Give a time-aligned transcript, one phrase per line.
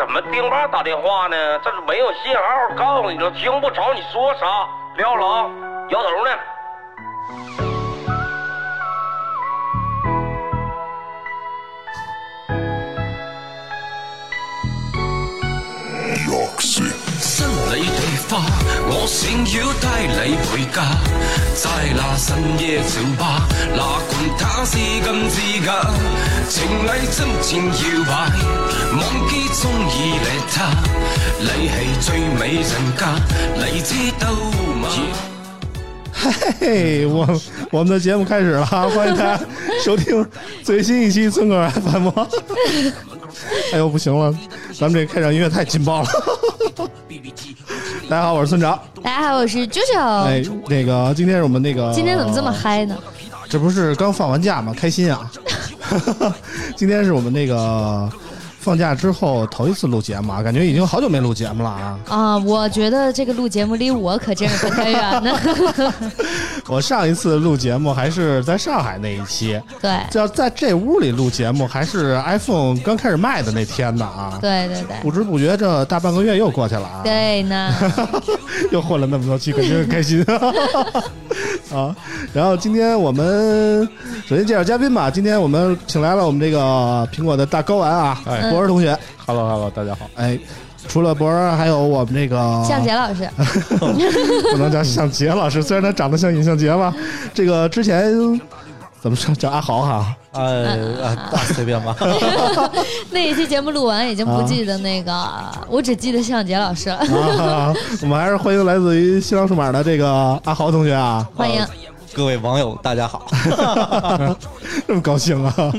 [0.00, 1.58] 怎么丁爸打电话呢？
[1.58, 2.42] 这是没有信号，
[2.74, 4.66] 告诉你都，听不着你说啥，
[4.96, 5.50] 撂了啊，
[5.90, 6.30] 摇头呢。
[19.10, 19.26] 我想
[19.58, 20.78] 要帶你回家。
[21.56, 23.42] 在那深夜酒吧，
[23.74, 25.34] 哪管他是咁自
[25.66, 25.68] 假，
[26.48, 28.30] 情侶真情搖擺，
[28.92, 30.70] 忘記中意你他，
[31.40, 32.06] 你係最
[32.38, 33.02] 美人家，
[33.58, 34.30] 你知道
[34.80, 34.88] 嗎？
[36.12, 36.30] 嘿
[37.02, 37.26] 嘿，我
[37.72, 39.44] 我们的节目开始了，欢迎大家
[39.84, 40.24] 收听
[40.62, 42.10] 最新一期村口 FM。
[43.74, 44.32] 哎呦，不行了，
[44.78, 46.08] 咱们这开场音乐太劲爆了。
[48.10, 48.76] 大家好，我是村长。
[49.04, 50.00] 大家好，我是啾啾。
[50.24, 52.96] 哎，那个今天是我们那个，今天怎么这么嗨呢？
[53.48, 54.74] 这不是刚放完假吗？
[54.76, 55.30] 开心啊！
[56.74, 58.10] 今天是我们那个
[58.60, 61.98] 放假之后头一次录节目啊，感觉已经好久没录节目了啊。
[62.08, 65.34] 啊，我觉得这个录节目离我可真是不太远呢。
[66.68, 74.38] 我上一次录节目还是在上海那一期，对要在这屋里录节目，还是 iPhone 刚开始卖的那天呢啊。
[74.42, 77.72] 对对对不知不觉这大半个月又过去了啊，对呢，
[78.70, 80.22] 又混了那么多期，肯定很开心
[81.72, 81.96] 啊。
[82.32, 83.88] 然后今天我们
[84.28, 90.10] 首先介绍嘉宾吧，今天我们请来了我们这个苹果的大睾丸啊，哎博儿同学，Hello Hello，大家好。
[90.16, 90.38] 哎。
[90.88, 93.28] 除了博儿，还有我们这个向杰老师，
[94.50, 96.92] 不能叫向杰老师，虽然他长得像尹向杰吧。
[97.34, 98.10] 这个之前
[98.98, 100.16] 怎么说叫阿豪哈？
[100.32, 101.14] 呃
[101.54, 101.94] 随便吧。
[103.12, 105.12] 那一期节目录完已经不记得那个，
[105.68, 106.96] 我只记得向杰老师了。
[106.96, 111.62] 啊，我们还是欢迎来自于新浪数码的这个阿豪同学啊，欢迎，
[112.12, 113.26] 各位网友，大家好。
[114.86, 115.72] 这么高兴啊。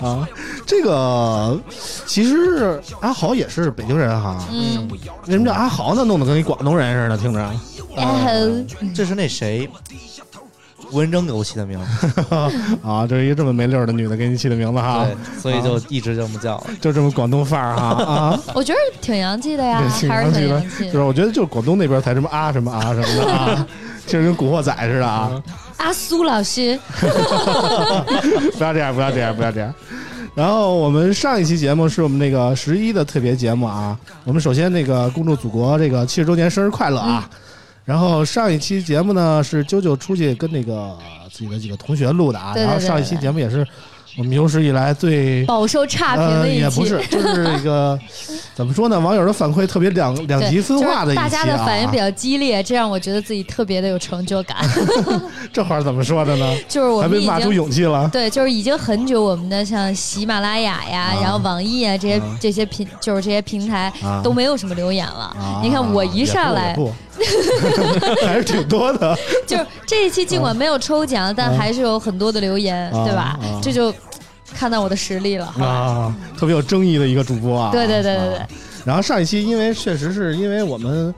[0.00, 0.28] 啊！
[0.66, 1.58] 这个
[2.06, 4.88] 其实阿豪也是北京人哈，嗯，
[5.26, 6.04] 为什么叫阿豪呢？
[6.04, 7.38] 弄得跟一广东人似的，听着。
[7.94, 8.20] 然后
[8.94, 9.68] 这是那谁，
[10.92, 12.24] 吴文征给我起的名字，
[12.84, 16.58] 啊，这是一个这么没溜儿的女的给你起的名字哈，对，所以就一直这么叫。
[16.58, 16.66] 了。
[16.80, 20.46] 就这么广东范儿哈 啊，我觉得挺洋气的呀，对挺还洋气的。
[20.46, 23.66] 是挺洋，气就是我觉得就是广东那边才什么啊什么啊什么的啊，
[24.06, 25.42] 就是跟古惑仔似的啊。
[25.78, 26.78] 阿苏老师，
[28.56, 29.74] 不要这样，不要这样，不要这样。
[30.34, 33.98] 然后我们上一期节目是我们那个十一的特别节目啊。
[34.24, 37.28] 我们首先那个恭祝祖国这个七十周年生日快乐啊。
[37.84, 40.96] 然后上一期节目呢是啾啾出去跟那个
[41.30, 42.52] 自己的几个同学录的啊。
[42.52, 43.66] 对对对然后上一期节目也是
[44.18, 47.98] 我们有史以来最饱受差评呃的一期，也不是，就是一个
[48.56, 48.98] 怎么说呢？
[48.98, 51.28] 网友的反馈特别两两极分化的一期啊。
[51.28, 54.56] 就是大家的反应比较激烈，这让我觉得自己特别的有成就感。
[55.52, 56.56] 这话怎么说的呢？
[56.66, 58.08] 就是我还被骂出们已经勇气了。
[58.10, 65.24] 对，就是已经很久，我们的像喜马拉雅呀，啊然后网易啊这些、啊这些平，就是这些平台、啊都没有什么留言了。
[65.38, 66.90] 啊你看我一上来，不，
[68.24, 69.14] 还是挺多的。
[69.46, 73.38] 就是这一期尽管没有抽奖，但还是有很多的留言，啊对吧？
[73.42, 73.92] 啊这就
[74.56, 75.46] 看到我的实力了。
[75.58, 77.70] 啊，特别有争议的一个主播啊。
[77.70, 78.48] 对对对对对啊
[78.86, 81.12] 然后上一期，因为确实是因为我们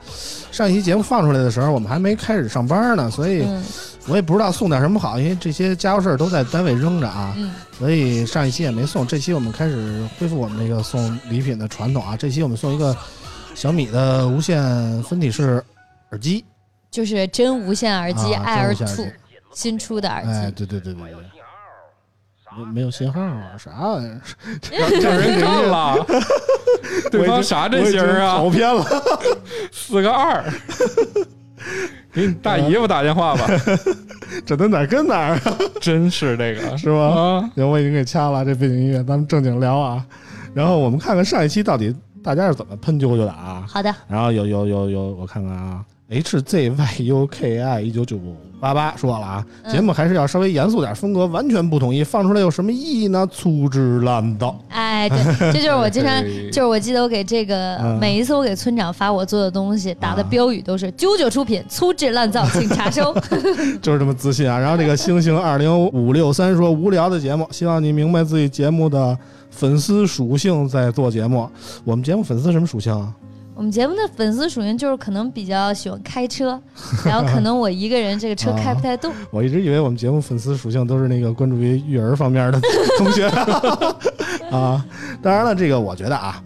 [0.51, 3.63] 上一期节目放出来的时候，我们还没开始上班呢，所以嗯
[4.07, 9.05] 我也不知道送点什么好，因为这些家伙事儿都在单位扔着啊，嗯，所以上一期也没送。
[9.05, 12.97] 这期我们开始恢复我们这个送礼品的传统啊，这期我们送一个
[13.53, 15.63] 小米的无线分体式
[16.09, 16.43] 耳机，
[16.89, 19.05] 就是真无线耳机啊 Air Two
[19.53, 20.29] 新出的耳机。
[20.31, 21.38] 哎，对对对对对。
[22.57, 23.51] 没没有信号啊？
[23.57, 24.21] 啥玩意儿？
[25.01, 26.05] 让人看了，
[27.11, 28.49] 对方啥阵型啊跑？
[28.49, 28.83] 偏了。
[29.71, 30.43] 四个二，
[32.11, 33.47] 给你大姨夫打电话吧，
[34.45, 35.57] 这都哪儿跟哪儿啊？
[35.79, 36.99] 真是这个是吧？
[36.99, 40.05] 啊，行，我已经给掐了这背景音乐，咱们正经聊啊。
[40.53, 43.63] 然后我们看看上一期到底大家是怎么喷啾啾的啊？
[43.67, 48.19] 好的，然后有有有有，我看看啊，HZYUKI 一九九
[48.59, 53.25] 八八说了啊，嗯节目还是要稍微严肃点，风格完全不统一，放出来有什么意义呢？
[53.31, 54.59] 粗制滥造。
[54.69, 56.21] 哎，对，这就是我经常，
[56.51, 63.13] 就是我记得我给这个嗯每一次我给村长发我做的东西打的啊标语都是“啾啾出品，粗制滥造，请查收
[63.81, 64.59] 就是这么自信啊。
[64.59, 69.17] 然后这个星星二零五六三说无聊的节目，希望你明白自己节目的
[69.51, 71.49] 粉丝属性在做节目。
[71.85, 73.13] 我们节目粉丝什么属性啊？”。
[73.59, 76.57] 我们节目的粉丝属性就是可能比较喜欢开车，
[77.05, 79.13] 然后可能我一个人这个车 开不太动。
[79.31, 82.61] 我一直以为我们节目粉丝属性都是那个关注于育儿方面的
[82.97, 83.27] 同学
[84.49, 84.85] 啊。
[85.21, 86.41] 当然了，这个我觉得啊，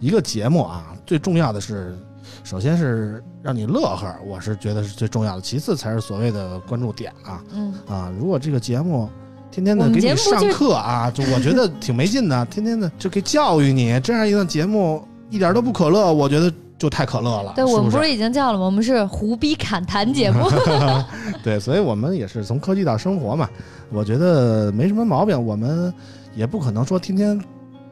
[0.00, 1.96] 一个节目啊，最重要的是，
[2.42, 8.12] 首先是让你乐呵，我是觉得是最重要的，其次才是所谓的关注点啊嗯，啊。
[8.18, 9.08] 如果这个节目
[9.52, 17.52] 天天的给你上课啊，就我觉得挺没劲的，天天的就给教育你，这样一段节目一点都不可乐，我觉得就太可乐了。
[17.56, 18.64] 对，是是我们不是已经叫了吗？
[18.64, 20.48] 我们是胡逼侃谈节目。
[21.42, 23.48] 对，所以我们也是从科技到生活嘛，
[23.90, 25.46] 我觉得没什么毛病。
[25.46, 25.92] 我们
[26.34, 27.40] 也不可能说天天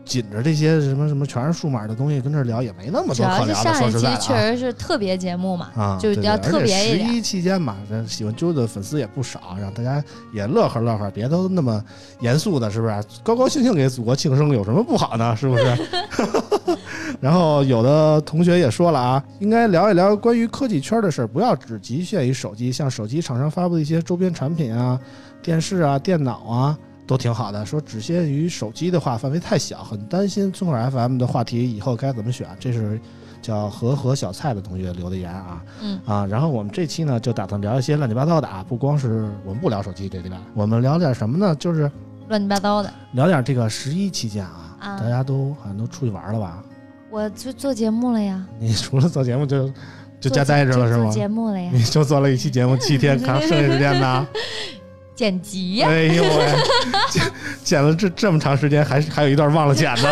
[0.04, 3.74] 紧着这些什么什么全是数码的东西跟这儿聊，也没那么主要是多可聊的。
[3.74, 4.18] 上一期说实在的啊。
[4.20, 7.14] 确实是特别节目嘛，啊，就要特别一十。
[7.14, 10.02] 一期间嘛，这喜欢啾的粉丝也不少，让大家
[10.32, 11.82] 也乐呵乐呵，别都那么
[12.20, 13.02] 严肃的，是不是？
[13.22, 15.34] 高高兴兴给祖国庆生有什么不好呢？
[15.36, 15.64] 是不是？
[17.20, 25.00] 然后有的同学也说了啊，应该聊一聊关于科技圈的事儿，不要只局限于手机，像手机厂商发布的一些周边产品啊、
[25.42, 26.78] 电视啊、电脑啊。
[27.06, 32.48] 都挺好的，说只限于手机的话，范围太小，很担心村口 FM 的话题以后该怎么选。
[32.58, 33.00] 这是
[33.42, 41.54] 叫和和小菜的同学留的言啊，嗯啊，然后我们这期呢就打算聊一些乱七八糟的啊，不光是我们不聊手机这里边，我们聊点什么呢？
[41.56, 41.90] 就是
[42.28, 42.90] 乱七八糟的。
[43.12, 46.64] 聊点这个十一期间啊，啊大家都好像都出去玩了吧？
[47.10, 49.70] 我就做节目了呀，你除了做节目就
[50.18, 51.10] 就家待着了就是做吗？
[51.12, 54.26] 节目了呀，你就做了一期节目七天， 看剩下时间呢？
[55.14, 55.88] 剪辑呀。
[55.88, 56.46] 哎呦喂，
[57.10, 57.22] 剪
[57.62, 60.10] 剪了这这么长时间，还是还有一段忘了剪的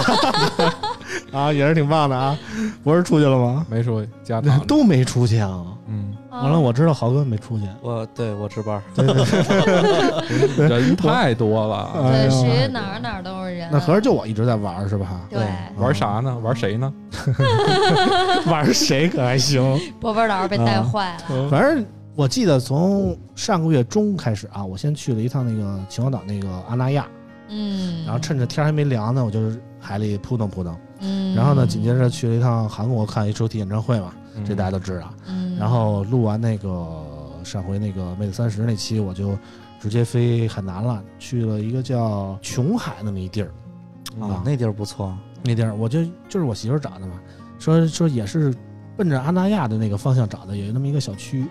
[1.38, 2.38] 啊，也是挺棒的啊。
[2.84, 3.66] 博士出去了吗？
[3.68, 4.40] 没出去家。
[4.66, 5.64] 都没出去啊。
[5.88, 7.66] 嗯，完了，我知道豪哥没出去。
[7.82, 13.68] 我对我值班儿，对对对， 人太多了，对，哎呦属于哪儿哪儿都是人。
[13.70, 15.20] 那合着就我一直在玩是吧？
[15.28, 15.40] 对，
[15.76, 16.38] 玩啥呢？
[16.38, 16.90] 玩谁呢？
[18.46, 19.78] 玩谁可还行？
[20.00, 21.48] 波波老师被带坏了。
[21.50, 21.84] 反正
[22.14, 27.06] 我记得从上个月中开始啊，我先去了一趟那个秦皇岛那个阿那亚，
[27.48, 30.76] 嗯，然后趁着天还没凉呢，我就是海里扑腾扑腾。
[31.00, 34.44] 嗯，然后呢，紧接着去了一趟韩国看 H.O.T 演唱会嘛，嗯。
[34.44, 35.12] 这大家都知道。
[35.26, 37.02] 嗯，然后录完那个
[37.44, 39.36] 上回那个妹子三十那期，我就
[39.80, 43.50] 直接飞海南了，去了一个叫琼海那么一地儿。
[44.20, 47.18] 啊，那地儿不错，那地儿我就就是我媳妇儿找的嘛，
[47.58, 48.54] 说说也是
[48.94, 51.46] 奔着阿那亚的那个方向找的，有那么一个小区，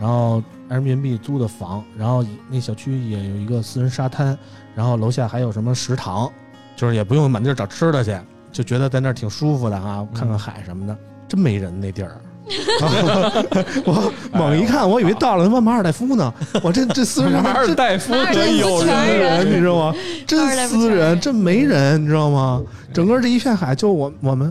[0.00, 4.36] 然后人民币租的房，然后那小区也有一个私人沙滩，
[4.74, 6.30] 然后楼下还有什么食堂，
[6.76, 8.16] 就是也不用满地儿找吃的去，
[8.52, 10.96] 就觉得在那儿挺舒服的啊，看看海什么的，
[11.26, 12.20] 真没人那地儿。
[13.84, 16.32] 我猛一看，我以为到了他妈马尔代夫呢。
[16.62, 19.94] 我这这私人马尔代夫真有全人，你知道吗？
[20.26, 22.62] 真私人真没人，你知道吗？
[22.90, 24.50] 整个这一片海，就我我们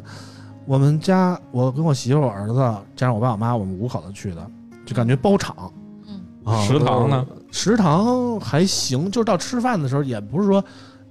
[0.68, 2.54] 我们家，我跟我媳妇、我儿子
[2.96, 4.48] 加上我爸我妈，我们五口子去的，
[4.88, 5.72] 就感觉包场。
[6.08, 7.26] 嗯啊，食堂呢？
[7.52, 10.64] 食堂还行，就是到吃饭的时候，也不是说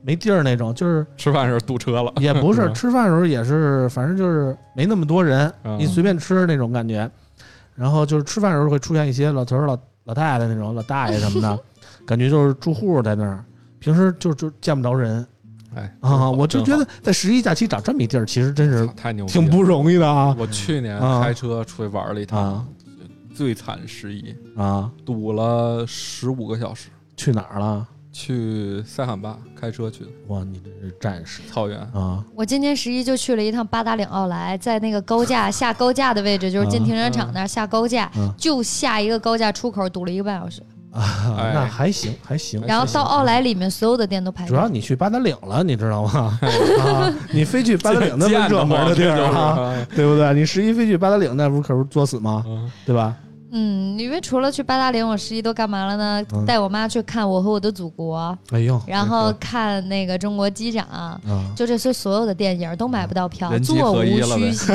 [0.02, 7.08] 没地儿那种，就是吃饭时候堵车了，也不是吧 吃饭的时候也是，反正就是没那么多人，嗯你随便吃那种感觉。
[7.74, 11.58] 然后就是吃饭的时候会出现一些老头儿、老老太太那种老大爷什么的，
[12.06, 13.44] 感觉就是住户在那儿，
[13.78, 15.26] 平时就就见不着人
[15.74, 16.30] 哎啊。
[16.30, 22.68] 我就觉得在十一假期找这么一地儿，其实真是太牛了，挺不容易的啊我去年啊开车出去玩了一啊趟，
[23.36, 24.90] 最惨十一，啊！
[25.04, 26.88] 堵了十五个小时，
[27.18, 27.86] 去哪儿了？
[28.10, 32.24] 去塞罕坝开车去的哇，你这是战士草原，啊！
[32.34, 40.62] 我今年十一就去了一趟八达岭奥莱，在那个高架下高架的位置，就是进停车场那儿下高架，嗯就下一个高架出口堵了一个半小时，
[40.92, 42.58] 啊，哎那还行，还行。
[42.66, 44.48] 然后到奥莱里面所有的店都排队。
[44.48, 46.38] 主要你去八达岭了，你知道吗？
[46.80, 50.32] 啊，你非去八达岭那么见热门的地儿啊，啊，对不对？
[50.32, 52.42] 你十一非去八达岭，那不是可不是作死吗？
[52.48, 53.14] 嗯对吧？
[53.52, 56.26] 嗯，因为除了去八达岭，我十一都干嘛了呢？
[56.32, 60.86] 嗯带我妈去看《我和我的祖国》，哎呦，然后看那个中国机长。
[60.86, 61.20] 啊，
[61.56, 64.66] 就这些所有的电影都买不到票，人机座无一了呗虚席。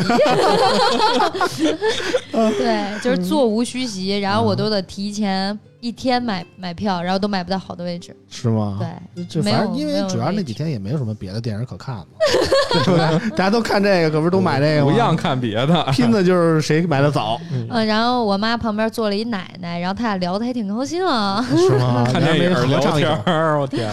[2.57, 8.15] 对，就是座无虚席，然后我都得提前一天买买票，然后都买不到好的位置。
[8.29, 8.79] 是吗？
[9.15, 12.05] 对，就没有反正因为主要那几天也没有什么别的电影可看嘛，
[12.71, 13.29] 对不对？
[13.31, 14.91] 大家都看这个，可不是都买这个吗？
[14.91, 21.43] 不让看别的，拼的就是谁买的早，嗯，然后我妈旁边坐了一奶奶，然后他俩聊的还挺高兴啊。
[21.49, 22.07] 是吗？
[22.13, 23.89] 看电影聊天儿，我天，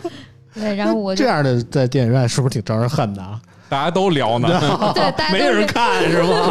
[0.54, 3.40] 对，然后我这样的在电影院是不是挺招人恨的啊？
[3.70, 4.48] 大家都聊呢，
[4.94, 5.38] 对没。
[5.38, 6.50] 人看是吗？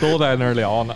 [0.00, 0.94] 都在那儿聊呢。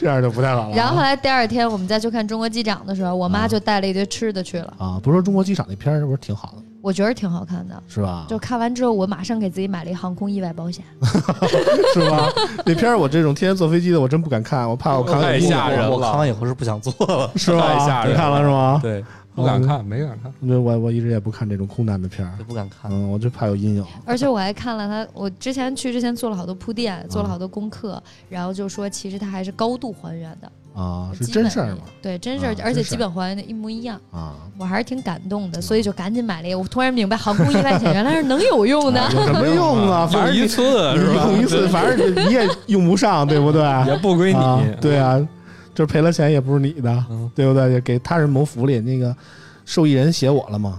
[0.00, 0.72] 这样就不太好了啊。
[0.74, 4.72] 然后后来第二天我们再去看中国机长的时候，我妈啊就带了一堆吃的去了。
[4.78, 6.62] 啊，不是说中国机场那片儿是不是挺好的？
[6.82, 7.82] 我觉得挺好看的。
[7.86, 8.24] 是吧？
[8.26, 10.82] 就看完之后，我马上给自己买了一航空意外保险。
[11.92, 12.26] 是吧？
[12.64, 17.30] 那片儿我这种天天坐飞机的，我真不敢看，我怕我看太完吓人了我看完以后是不想做了。
[17.36, 17.74] 是吧？
[17.74, 18.78] 太吓人你看了是吗？
[18.82, 20.32] 对，不敢看，没敢看。
[20.46, 22.90] 对，我我一直也不看这种空难的片儿，不敢看。
[22.90, 23.84] 嗯，我就怕有阴影。
[24.04, 31.82] 而且我还看了他，我之前去之前做了好多铺垫，做了好多功课，然后就说其实他还是高度还原的，啊，是真事儿吗？
[32.02, 36.58] 对，真事儿啊，而且基本还原的一模一样，啊，我还是挺感动的，所以就赶紧买了一个。
[36.58, 39.00] 我突然明白航空意外险原来是能有用的。
[39.12, 40.06] 有什么用啊？
[40.10, 40.62] 反正一次
[40.98, 41.26] 是吧？
[41.30, 43.62] 用一次，反正你也用不上，对不对？
[43.86, 44.74] 也不归啊你。
[44.80, 45.20] 对啊，
[45.80, 47.72] 这赔了钱也不是你的，嗯对不对？
[47.72, 48.78] 也给他人谋福利。
[48.80, 49.16] 那个
[49.64, 50.78] 受益人写我了吗？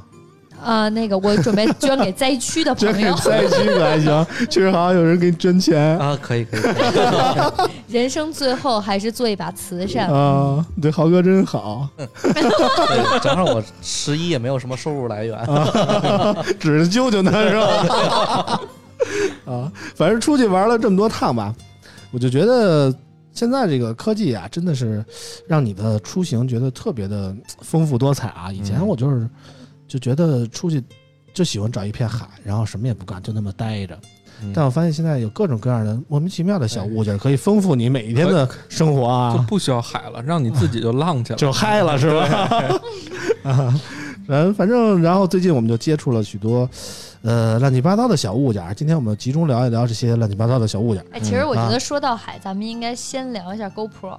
[0.63, 3.15] 啊、那个我准备捐给灾区的 捐给朋友。
[3.15, 10.07] 灾区可还行，确实好像有人给你捐钱啊，可以可以，可 以人生最后还是做一把慈善。
[10.07, 10.63] 啊。
[10.79, 15.35] 对，豪哥真好，对，加上我十一也没有什么收入来源，
[16.59, 18.61] 只是舅舅呢是吧？
[19.47, 21.51] 啊，反正出去玩了这么多趟吧，
[22.11, 22.93] 我就觉得
[23.33, 25.03] 现在这个科技啊，真的是
[25.47, 28.51] 让你的出行觉得特别的丰富多彩啊。
[28.51, 29.29] 以前嗯我就是
[29.87, 30.83] 就觉得出去
[31.33, 33.97] 就喜欢找一片海，然后什么也不干，就那么待着。
[34.43, 42.81] 嗯但我发现现在有各种各样的莫名其妙的小物件，可以丰富你每一天的生活啊 就啊，不需要海了，让你自己就浪去了，就嗨了是吧？
[43.43, 43.81] 啊，
[44.27, 46.67] 然反正然后最近我们就接触了许多
[47.23, 54.17] 呃乱七八糟的小物件，今天我们集中聊一聊这些乱七八糟的小物件，哎，其实我觉啊得说到海，咱们应该先聊一下 GoPro，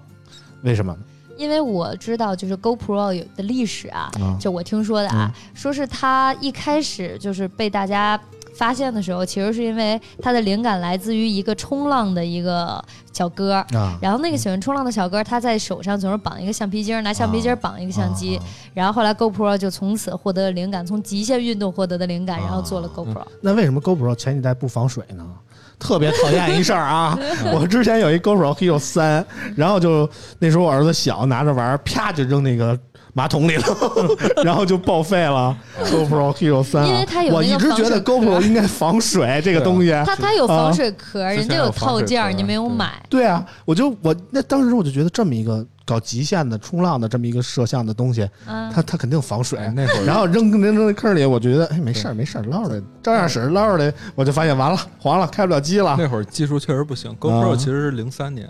[0.63, 0.97] 为什么？
[1.37, 8.21] 因为我知道就是 GoPro 有的历史啊，啊，就我听说的啊，说是它一开始就是被大家
[8.55, 12.83] 发现的时候，其实是因为他的灵感来自于一个冲浪的一个
[13.13, 13.55] 小哥。
[13.75, 18.37] 啊，然后那个喜欢冲浪的小哥，他在手上总是绑一个橡皮筋儿，拿橡皮筋儿绑一个相机。
[18.37, 18.45] 啊
[18.75, 23.27] 然后后来 GoPro 就从此获得了灵感，从极限运动获得的灵感，然后做了啊 GoPro。
[23.43, 25.27] 那为什么 GoPro 前几代不防水呢？
[25.79, 27.19] 特别讨厌一事儿啊！
[27.53, 29.25] 我之前有一 GoPro Hero 三，
[29.57, 32.79] 然后就那时候我儿子小，拿着玩儿，啪就扔那个
[33.15, 33.65] 马桶里了，
[34.43, 35.55] 然后就报废了。
[35.85, 39.91] GoPro Hero 三、啊，因为它有那个我一直觉得 GoPro 应该防水 这个东西。
[40.07, 43.05] 它它有防水壳，啊人家有套件你没有买。
[43.11, 49.59] 对啊，我就我那当时我就觉得这么一个搞极限的冲浪的这么一个摄像的东西，嗯，它它肯定防水。
[49.59, 55.97] 哎，那会儿然后扔扔扔在坑里，我觉得哎没事儿没事儿，捞着照样使捞出来，我就发现完了黄了，开不了机了。
[55.99, 58.49] 那会儿技术确实不行啊，GoPro 其实是零三年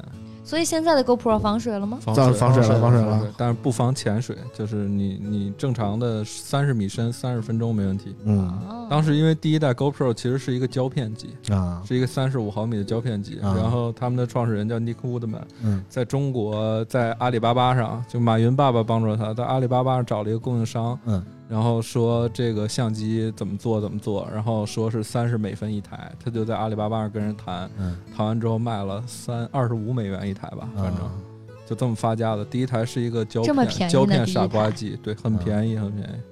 [0.53, 1.99] 所以现在的 GoPro 防水了吗？
[2.03, 3.27] 防防防水了防水了。
[3.39, 8.15] 但是不防潜水，就是你你正常的三十米深三十分钟没问题。
[8.25, 8.47] 嗯。
[8.69, 8.87] 哦。
[8.91, 11.83] 当时因为第一代 GoPro 其实是一个胶片机，啊。
[11.89, 13.55] 是一个三十五毫米的胶片机，啊。
[13.57, 15.83] 然后他们的创始人叫 Nick Woodman，嗯。
[15.89, 31.05] 在中国在阿里巴巴上，就马云爸爸帮助他，在阿里巴巴上找了一个供应商，嗯然后说这个相机怎么做怎么做，然后说是三十美分一台，他就在阿里巴巴上跟人谈，嗯谈完之后卖了三二十五美元一台吧，反正。
[31.05, 31.13] 啊
[31.65, 32.45] 就这么发家的。
[32.45, 36.32] 第一台是一个胶片胶片傻瓜机，对，很嗯便宜，很便宜。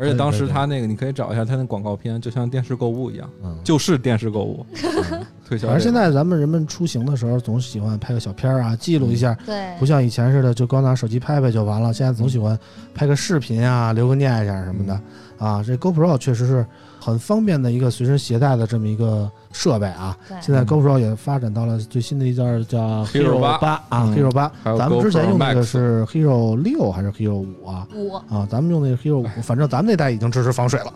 [0.00, 3.54] 而且当时他那个，你可以找一下他那广告片，就像电视购物一样，嗯。
[3.62, 4.64] 就是电视购物
[5.46, 5.68] 推销这个。
[5.68, 11.92] 反正现在咱们人们出行的时候，总喜欢拍个小片儿啊，记录一下，对不，像以前似的就光拿手机拍拍就完了。
[11.92, 12.58] 现在总喜欢
[12.94, 15.00] 拍个视频啊，留个念想什么的
[15.38, 15.62] 啊。
[15.62, 16.64] 这 GoPro 确实是
[17.00, 20.16] 很方便的一个随身携带的这么一个设备啊。
[20.40, 24.52] 现在 GoPro 也发展到了最新的一件叫 Hero 8八啊嗯，Hero 八。
[24.62, 27.88] 还有咱们之前用那个是 Hero 六还是 Hero 五啊？
[27.94, 30.92] 五啊，咱们用那个 Hero 五，反正咱们那代已经支持防水了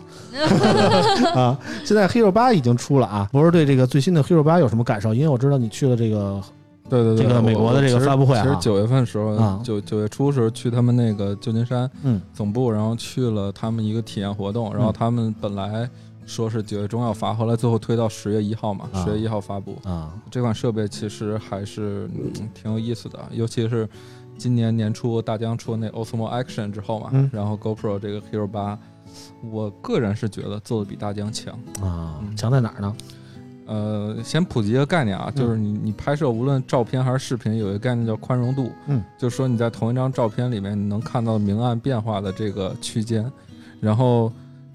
[1.35, 1.59] 啊。
[1.83, 5.13] 现在 Hero 八已经出了啊，博士对这个最新的 Hero 八有什么感受？
[5.13, 6.41] 因为我知道你去了这个
[6.87, 8.43] 对对对，这个美国的这个发布会啊。
[8.43, 12.21] 其实九月份的时候啊，九九月初的时候去他们那个旧金山嗯。
[12.33, 14.93] 总部，然后去了他们一个体验活动，然后嗯。
[14.93, 15.89] 他们本来
[16.25, 19.77] 说是九月中要发，后来最后推到十月一号嘛，啊十月一号发布。
[19.83, 20.13] 啊。
[20.29, 23.89] 这款设备其实还是、嗯、挺有意思的，尤其是
[24.37, 27.29] 今年年初大疆出那 Osmo Action 之后嘛，嗯。
[27.33, 28.77] 然后 GoPro 这个 Hero 八，
[29.51, 31.53] 我个人是觉得做的比大疆强。
[31.81, 32.35] 啊，嗯。
[32.37, 32.95] 强在哪儿呢？
[33.65, 43.31] 呃，先普及一个概念啊，就是你你拍摄无论照片还是视频，有一个概念叫宽容度，嗯，就是说你在同一张照片里面，你能看到明暗变化的这个区间，
[43.79, 44.31] 然后。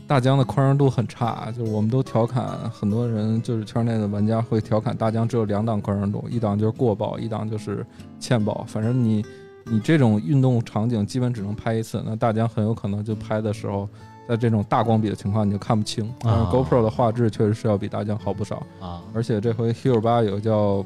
[0.06, 7.87] 大疆的宽容度很差，就是我们都调侃很多人，就是圈内的玩家会调侃大疆只有两档宽容度，一档就是过曝，一档就是
[8.18, 8.64] 欠曝。
[8.66, 9.25] 反正你
[9.66, 13.88] 你这种运动场景基本只能拍一次，那大疆很有可能就拍的时候，
[14.30, 16.08] 在这种大光比的情况你就看不清。
[16.20, 18.62] 但是啊 GoPro 的画质确实是要比大疆好不少。
[18.80, 20.84] 啊而且这回 Hero 八有个叫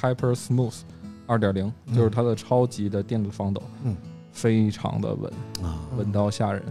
[0.00, 0.74] Hyper Smooth
[1.26, 3.96] 二点零，嗯就是它的超级的电子防抖，嗯，
[4.32, 5.32] 非常的稳，
[5.62, 6.62] 啊稳到吓人。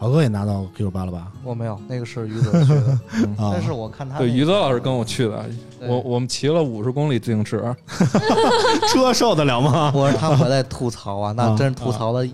[0.00, 1.32] 豪哥也拿到 Q 八了吧？
[1.42, 2.92] 我没有，那个是于泽去的，
[3.42, 5.44] 啊，但是我看他对，那个于泽老师跟我去的，
[5.80, 7.74] 我我们骑了五十公里自行车，
[8.92, 9.90] 车受得了吗？
[9.96, 12.24] 我说他回来吐槽啊，啊那真是吐槽了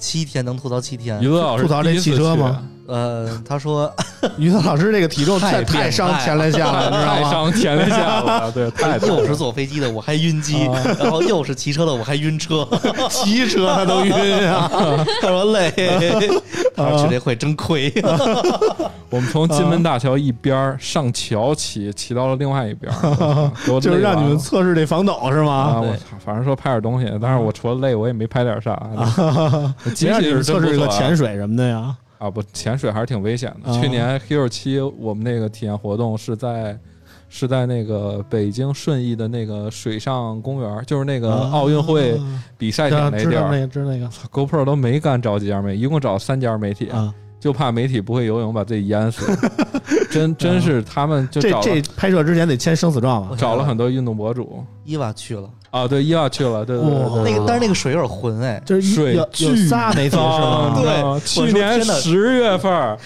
[0.00, 2.66] 七天，能吐槽七天吐槽这汽车吗？
[2.90, 3.90] 呃，他说
[4.36, 7.30] 于泽老师这个体重太太伤前列腺了，你知道太吗？
[7.30, 12.66] 伤前列腺了，对， 太又是坐飞机的我还晕机，啊然后又是骑车的我还晕车，
[13.08, 14.12] 骑车他都晕
[14.48, 14.68] 啊！
[15.22, 15.72] 他说累，
[16.74, 17.92] 他说去这会真亏。
[19.08, 25.44] 我们从金门大桥一边儿上桥骑，骑到了另外一边儿，就是让你们测试这防抖是啊！
[25.44, 25.80] 吗？
[25.80, 28.80] 我操，反正说拍点东西，但是我除了累，我也没拍点啥。
[29.94, 31.94] 机没让你器是测试真不错啊个潜水什么的呀？
[32.20, 33.72] 啊，不，潜水还是挺危险的。
[33.72, 36.78] 啊去年 Hero 七我们那个体验活动是在
[37.30, 42.20] 是在那个北京顺义的那个水上公园，就是那个奥运会
[42.58, 43.50] 比赛点那地儿。
[43.50, 47.14] 那个，知道那个 GoPro 都没敢找几家媒体，一共找三家媒体，啊。
[47.40, 49.26] 就怕媒体不会游泳把自己淹死。
[50.10, 53.30] 真真是他们就这找了这拍摄之前得签生死状啊！
[53.38, 54.64] 找了很多运动博主。
[54.84, 57.22] 伊娃去了，啊，对，伊娃去了，对对对哇。
[57.22, 60.72] 那个但是那个水有点浑哎，就是水有有巨仨媒体是吗？
[60.74, 62.98] 脏对我说去年天哪十月份儿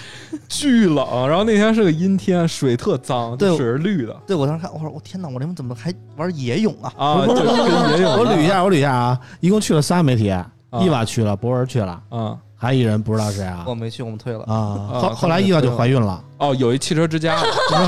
[0.49, 4.15] 巨冷，然后那天是个阴天，水特脏，对水是绿的。
[4.25, 6.91] 对我当时看，我说我天哪，我这们怎么还玩野泳啊？
[6.97, 10.33] 啊，就跟野泳我捋一下，我捋一下啊，一共去了仨媒体，
[10.81, 14.43] 伊娃去了，博文去了，啊还一人不知道谁啊我没去，我们退了。
[14.45, 14.55] 啊！
[14.93, 17.37] 啊后后来意外就怀孕了，哦，有一汽车之家，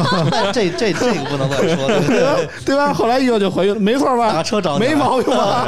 [0.53, 1.88] 这这这个不能乱说，
[2.65, 2.75] 对？
[2.75, 2.93] 吧？
[2.93, 4.43] 后来意外就怀孕了，没错打吧？
[4.43, 5.67] 车找没毛病吧？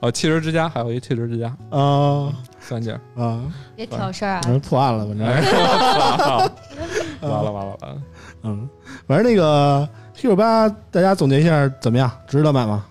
[0.00, 3.40] 哦，汽车之家，还有一汽车之家，啊三件，啊！
[3.74, 4.40] 别挑事儿啊！
[4.46, 5.26] 人破案了，反正
[7.20, 7.96] 完了完了完了，
[8.42, 8.68] 嗯，
[9.08, 12.10] 反正那个 Hero 八，大家总结一下怎么样？
[12.26, 12.84] 值得买吗？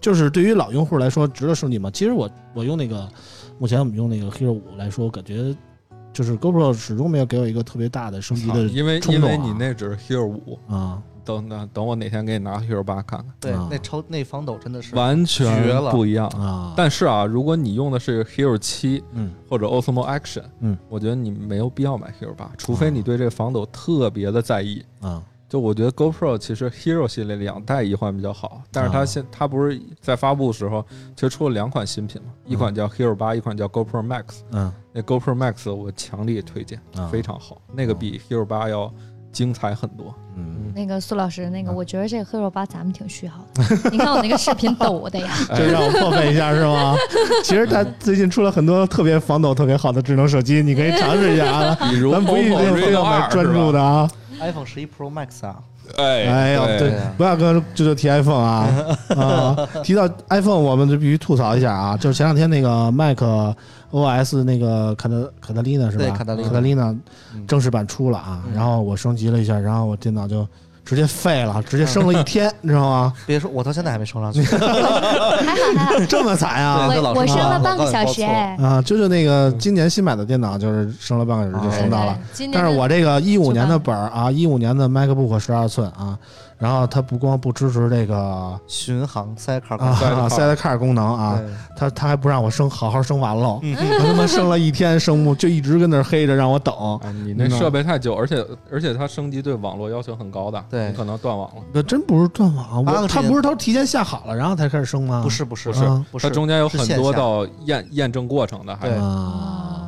[0.00, 1.88] 就是对于老用户来说，值得升级吗？
[1.92, 3.08] 其实我我用那个，
[3.62, 5.54] 目前我们用那个 Hero 五来说，我感觉
[6.12, 16.26] 就是 GoPro 始终没有给我一个特别大的升级的因为因为你那只是 Hero 五，啊，等等等我哪天给你拿 Hero 八看看，对啊，那超那防抖真的是完全绝了不一样。
[16.30, 24.84] 啊，但是啊，如果你用的是 Hero 七嗯或者 Osmo Action，嗯，我觉得你没有必要买 Hero 八，除非你对这个防抖特别的在意。
[25.00, 30.82] 啊就我觉得 GoPro 其实 Hero 系列两代一换比较好，但是啊它现它不是在发布的时候
[31.14, 34.22] 其实出了两款新品嘛，一款叫 Hero 八，一款叫 GoPro Max。
[34.52, 38.90] 嗯那 GoPro Max 我强烈推荐，啊非常好，那个比 Hero 八要
[39.30, 40.14] 精彩很多。
[40.38, 43.90] 嗯，那个苏老师，那个啊我觉得这个 Hero 八咱们挺需要的。
[43.90, 46.94] 你看我那个视频抖的呀， 就让我破费一下是吗？
[47.44, 51.76] 其实它最近出了很多特别防抖、特别好的智能手机，你可以尝试一下啊。
[51.90, 54.10] 比如咱不一定非要买专注的啊。
[54.42, 55.56] iPhone 十一 Pro Max 啊，
[55.96, 56.78] 哎哎呦，对。
[56.78, 58.68] 对，不要跟这就提 iPhone 啊。
[59.16, 59.56] 啊！
[59.82, 63.18] 提到 iPhone，我们就必须吐槽一下啊，就是前两天那个 Mac
[63.92, 66.04] OS 那个卡特卡特琳娜是吧？
[66.04, 66.94] 对卡特琳娜。
[67.46, 68.54] 正式版出了啊，嗯。
[68.54, 70.46] 然后我升级了一下，然后我电脑就
[70.84, 73.12] 直接废了，直接升了一天， 你知道吗？
[73.26, 74.42] 别说，我到现在还没升上去。
[74.56, 74.90] 还好
[75.76, 76.88] 还好，这么惨啊！
[76.88, 78.56] 我我升了半个小时哎。
[78.60, 82.12] 啊，就是那个今年新买的电脑，就是升了半个小时就升到了。
[82.14, 86.18] 对今年但是我这个一五年的本儿啊，一五年的 MacBook 十二寸啊，
[86.62, 91.52] 然后它不光不支持这个巡航塞卡啊赛德卡功能啊，对。
[91.76, 93.76] 它它还不让我升好好升完喽，嗯。
[93.76, 101.62] 我他妈升了一天升不就一直跟那儿黑着让我等，啊，你那设备太久，而且而且它升级对网络要求很高的，对你可能断网了。
[101.72, 105.20] 那真不是断网，它不是都提前下好了然后才开始升吗？
[105.24, 105.72] 不是不是
[106.12, 106.28] 不是。
[106.28, 108.88] 它中间有很多道验验证过程的，还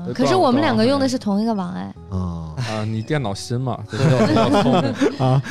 [0.07, 5.19] 啊可是我们两个用的是同一个网哎，啊啊， 你电脑新嘛， 这就比较聪明。
[5.19, 5.43] 啊！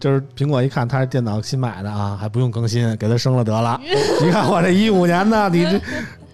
[0.00, 3.80] 就是苹果一看他是电脑新买的啊，还不用更新，给他升了得了。
[4.22, 5.80] 你看我这一五年的，你这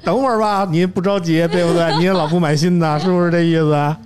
[0.02, 1.96] 等会儿吧，你不着急对不对？
[1.98, 3.72] 你也老不买新的，是不是这意思？
[3.72, 3.96] 啊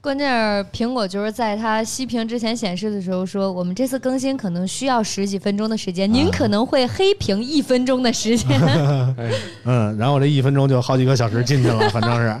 [0.00, 8.58] 关键是苹果就是在它熄屏之前显示的时候说，我们这次更新可能需要十几分钟的时间，您可能会黑屏一分钟的时间。
[9.18, 9.30] 哎，
[9.64, 12.34] 嗯，然后我这一分钟就好几个小时进去了，反正是。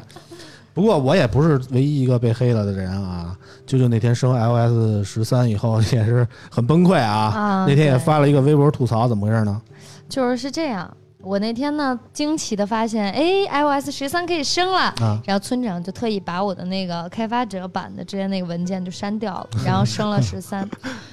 [0.74, 3.36] 不过我也不是唯一一个被黑了的人啊！
[3.66, 9.60] 舅舅那天升 iOS 十三以后也是很崩溃啊，啊那天也发了一个微博吐槽，怎么回事呢？
[10.08, 10.88] 就是是这样，
[11.20, 14.78] 我那天呢惊奇的发现，哎，iOS 十三可以升了。
[15.00, 20.68] 啊然后村长就特意把我的那个开发者版的之前那个文件就删掉了， 然后升了十三。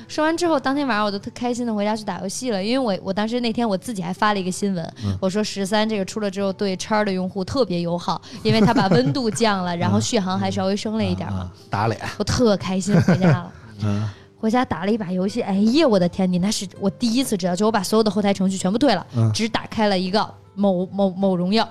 [0.08, 13.52] 升完之后，当天晚上我就特开心的回家去打游戏了，因为我我当时那天我自己还发了一个新闻，我说十三这个出了之后对叉的用户特别友好，因为它把温度降了，然后续航还稍微升了一点嘛啊，打脸，我特开心回家了。
[13.84, 14.08] 嗯
[14.46, 16.32] 回家打了一把游戏，哎呀，我的天！
[16.32, 19.32] 你那是我第一次知道，就我把所有的后台程序全部退了，嗯。
[19.34, 21.68] 只打开了一个某某某荣耀，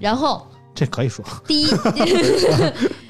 [0.00, 1.24] 然后这可以说。
[1.46, 1.66] 第一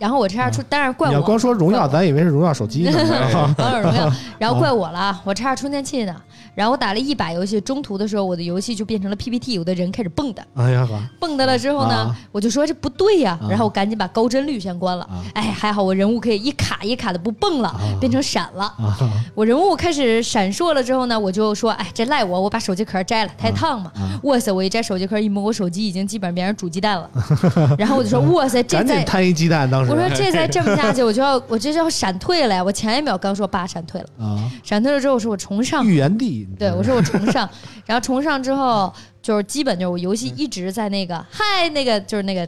[0.00, 1.12] 然后我叉叉出，当然怪我。
[1.12, 2.92] 你要光说荣耀，咱以为是荣耀手机呢。
[3.34, 6.16] 王者荣耀， 然后怪我了，我插上充电器呢。
[6.54, 15.22] 然后我打了一把游戏，中途的时候我的游戏就变成了 PPT，我的人开始蹦跶，哎呀呵， 蹦跶了之后呢啊，我就说这不对呀啊，然后我赶紧把高帧率先关了啊。
[15.34, 18.64] 哎，还好我人物可以一卡一卡的不蹦了，变成闪了。
[18.64, 18.98] 啊，
[19.34, 23.92] 我人物开始闪烁了之后呢，我就说，哎，这赖我，我把手机壳摘了，太烫嘛。
[23.94, 27.08] 啊哇塞，我一摘手机壳一摸，我手机已经基本上变成煮鸡蛋了。
[27.78, 32.62] 然后我就说，哇塞，这再赶紧摊一鸡蛋，当时我说这再这么下去， 我就要我这就要闪退了呀！
[32.62, 37.48] 我前一秒刚说爸闪退了，啊，闪退了之后我说我重上，预言地，对我说我重上，
[37.86, 42.46] 然后重上之后就是基本就是我游戏一直在那个嗨那个就是那个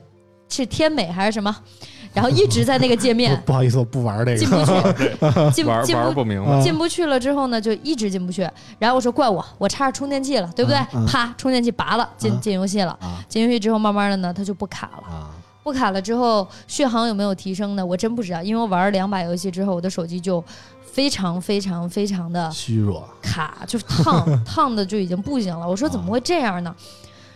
[0.49, 1.55] 是天美还是什么，
[2.13, 4.93] 然后一直在那个界面 不不好意思，我不玩这进不个。
[4.93, 6.61] 去，进玩进不玩不明白啊。
[6.63, 8.47] 进不去了之后呢，就一直进不去。
[8.79, 10.79] 然后我说怪我，我插着充电器了，对不对？
[10.93, 12.93] 嗯嗯啪，充电器拔了，进啊进游戏了。
[13.01, 15.31] 啊进游戏之后，慢慢的呢，它就不卡了。
[15.63, 17.87] 啊不卡了之后，续航有没有提升呢？
[17.87, 20.43] 我真不知道，因为我玩了两把游戏之后，我的手机就
[20.85, 25.67] 非常非常非常的虚弱卡，就是烫 烫的就已经不行了。
[25.69, 26.75] 我说怎么会这样呢？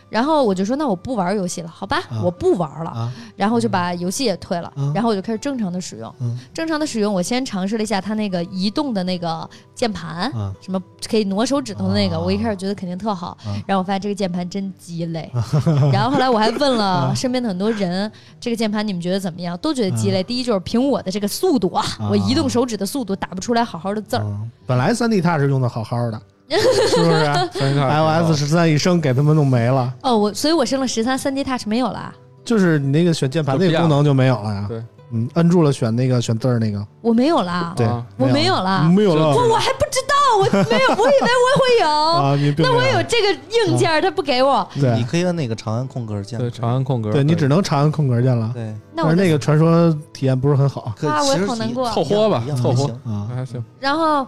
[0.08, 2.90] 然后我就说那我不玩游戏了，好吧，啊我不玩了。
[2.90, 6.14] 啊然后就把游戏也退了，嗯然后我就开始正常的使用。
[6.20, 15.30] 嗯正常的使用，我先尝试了一下它那个移动的那个键盘，啊什么可以挪手指头的那个，啊我一开始觉得肯定特好，啊然后我发现这个键盘真鸡肋。
[15.92, 19.56] 然后后来我还问了身边的很多人，这个键盘你们觉得怎么样？
[19.58, 20.22] 都觉得鸡肋。
[20.22, 24.22] 第一就是凭我的这个速度啊，啊我移动手指的速度打不出来好好的字儿。
[24.22, 27.24] 嗯本来三 D Touch 用的好好的，是不是？
[27.58, 34.66] iOS 十三一升给他们弄没了，哦，我所以我升了十三，三 D Touch 没有了啊，就是你那个选键盘那个功能就没有了呀。
[34.68, 34.82] 对，
[35.12, 39.28] 嗯，摁住了选那个选字儿那个，我没有了，对啊，我没有了，没有了。
[39.34, 41.88] 我我还不知道，我没有，我以为我会有。
[42.16, 43.32] 啊，那我有这个
[43.68, 48.50] 硬件儿，他不给我，你可以按那个长按空格键，对长按空格，对，你只能长按空格键了。
[48.54, 50.92] 对，那我就但是那个传说体验不是很好。
[51.02, 53.28] 啊我也好难过凑合吧凑合啊。
[53.34, 53.62] 还行。
[53.80, 54.26] 然后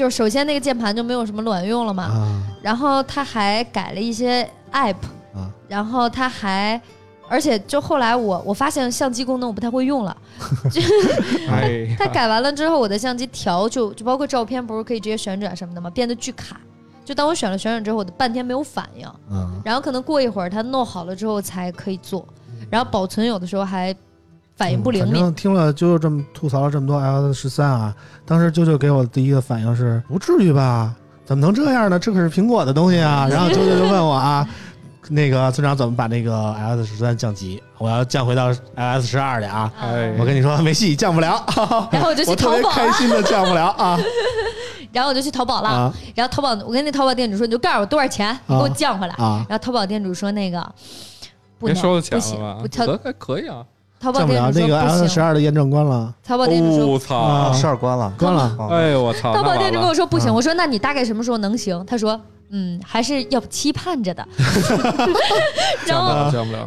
[0.00, 2.42] 就是首先那个键盘就没有什么卵用了嘛，啊。
[2.62, 4.94] 然后他还改了一些 app，
[5.34, 5.50] 啊。
[5.68, 6.80] 然后他还。
[7.28, 10.16] 而且就后来我我发现相机功能我不太会用了，
[11.48, 15.88] 哎呀，它改完了之后，我的相机调就就包括照片不是可以直接旋转什么的吗？
[15.90, 16.60] 变得巨卡。
[17.04, 22.26] 就当我选了旋转之后，我的半天没有反应，嗯然后可能过一会儿它弄好了之后才可以做，
[22.68, 23.94] 然后保存有的时候还
[24.60, 25.14] 反应不灵敏。
[25.14, 27.94] 反正听了啾啾这么吐槽了这么多 iOS 十三啊，
[28.26, 30.94] 当时啾啾给我的第一个反应是不至于吧？
[31.24, 31.98] 怎么能这样呢？
[31.98, 33.26] 这可是苹果的东西啊！
[33.30, 34.46] 然后啾啾就问我啊，
[35.08, 37.62] 那个村长怎么把那个 iOS 十三降级？
[37.78, 39.72] 我要降回到 iOS 十二去啊！
[39.80, 41.42] 哎，我跟你说，没戏，降不了。
[41.90, 43.98] 然后我就去 我特别淘宝，开心的降不了啊
[44.92, 45.68] 然后我就去淘宝了。
[45.68, 49.14] 啊然后淘宝，我跟那淘宝店主说，你就告诉我多少钱，你给我降回来。
[49.14, 49.46] 啊！
[49.48, 50.60] 然后淘宝店主说那个
[51.58, 52.60] 不能别收了钱不行，了吧？
[52.60, 53.64] 不淘可还可以啊。
[54.00, 55.08] 淘宝降不了，店主说那个不行。
[55.08, 57.16] 十二的验证关了，淘宝店主说我操！
[57.18, 58.42] 啊十二关了，关了。
[58.58, 59.34] 啊哎呦我操！
[59.34, 61.84] 淘宝店主跟我说不行，啊我说那你大概什么时候能行？
[61.86, 62.18] 他说
[62.50, 64.26] 嗯，还是要期盼着的。
[65.86, 66.10] 然后。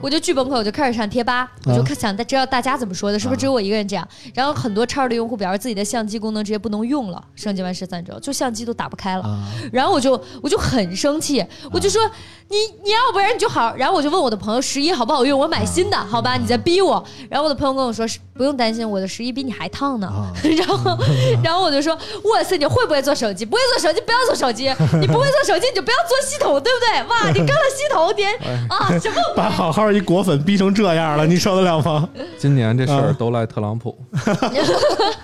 [0.02, 4.08] 我就巨崩溃，我就开始上贴吧，我就看想知道大家怎么说的，是不是只有我一个人这样？
[4.34, 9.24] 然后很多叉二的用户表示自己的相机功能直接不能用了，升级完十三之后，就相机都打不开了。
[9.24, 12.02] 啊然后我就我就很生气，我就说
[12.50, 16.36] 你你要不然你就好，然后我就问我的朋友十一好不好用，我买新的，好吧？
[16.38, 17.04] 你在逼我。
[17.30, 20.08] 然后我的朋友跟我说不用担心，我的十一比你还烫呢。
[20.08, 20.98] 啊 然后
[21.44, 23.46] 然后我就说哇塞，你会不会做手机？
[23.46, 24.66] 不会做手机不要做手机，
[25.00, 27.04] 你不会做手机你就不要做系统，对不对？
[27.10, 28.24] 哇， 你跟了系统你
[28.70, 29.16] 啊什么？
[29.36, 32.08] 把好好一果粉逼成这样了，你 受得了吗？
[32.38, 33.98] 今年这事儿啊都赖特朗普，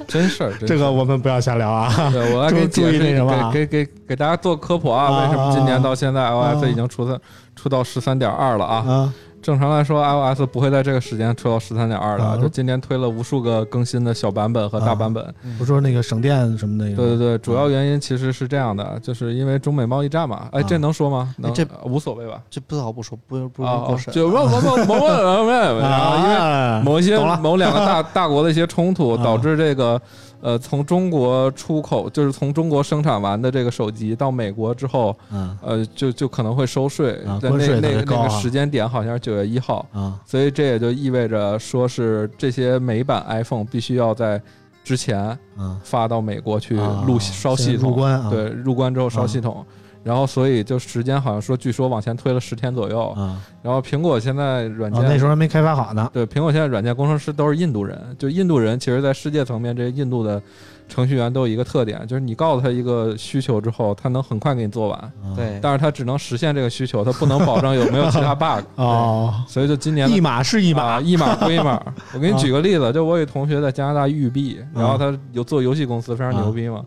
[0.08, 0.52] 真事儿。
[0.58, 2.10] 真这事儿个我们不要瞎聊啊。
[2.12, 7.20] 对我来给解释那什么啊给给给给大家做科普啊，啊为什么今年到现在啊 iOS 已经出三
[7.56, 9.14] 出到十三点二了啊？
[9.39, 15.34] 啊正常来说，iOS 不会在这个时间出到十三点二啊的，就今年推了无数个更新的小版本和大版本。
[15.58, 20.49] 不说那个省电什么的，对对对，主要原因其实是这样的，就是因为中美贸易战嘛。
[20.52, 21.34] 哎，啊这能说吗？
[21.38, 22.41] 能，这呃无所谓吧？
[22.49, 24.13] 这不好不说，不不是啊过，审。
[24.13, 29.99] 就问问问某某某某，因为啊某一些某两个大大国的一些冲突，啊导致这个
[30.41, 35.58] 呃从中国出口，就是从中国生产完的这个手机到美国之后，嗯。
[35.62, 40.19] 呃就就可能会收税啊，在那那个那个时间点好像是九月一号，啊。
[40.25, 44.41] 所以这也就意味着说是这些美版 iPhone 必须要在
[44.84, 48.30] 之前嗯发到美国去啊录烧系统，入关啊。
[48.30, 49.65] 对，入关之后烧啊系统。
[50.10, 53.10] 然后，所以就时间好像说，据说往前推了十天左右。
[53.10, 55.02] 啊然后苹果现在软啊！
[55.02, 56.10] 件、那时候还没开发好呢。
[56.13, 60.41] 对，苹果现在软件工程师都是印度人，就印度人，其实在世界层面，这些印度的
[60.88, 68.63] 程序员都有一个特点，就是你告诉他一个需求之后，他能很快给你做完，对，但是他只能实现这个需求，他不能保证有没有其他 bug。
[68.80, 71.84] 哦，所以就今年一码是一码啊，一码归一码。
[72.15, 76.82] 我给你举个例子，就我有同学在加拿大育碧，然后他有做游戏公司，非常牛逼嘛。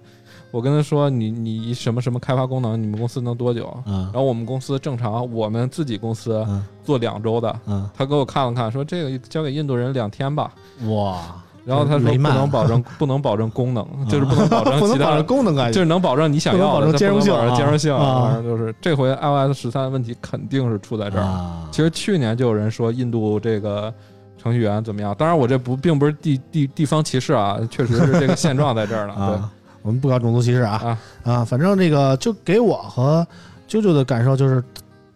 [0.53, 3.75] 我跟他说，你你什么什么开发功能，你们公司能多久？
[3.87, 7.61] 嗯然后我们公司正常，我们自己公司嗯做两周的。
[7.67, 10.53] 嗯，他给我看了看，说这个交给印度人两天吧。
[10.89, 11.21] 哇，
[11.65, 17.95] 然后他说不能保证不能保证功能， 就是不能保证不能其他保证功能感觉，就是能保证你想要的，能保证兼容性兼容性。
[17.95, 21.23] 啊反正就是这回 iOS 十三问题肯定是出在这儿。
[21.23, 23.93] 啊其实去年就有人说印度这个
[24.37, 29.15] 程序员怎么样，当然我这不并不是地地地方歧视啊，确实是这个现状在这儿呢。
[29.17, 29.51] 对啊，
[29.83, 33.27] 我们不搞种族歧视啊啊啊，反正这个就给我和
[33.69, 34.63] 啾啾的感受就是，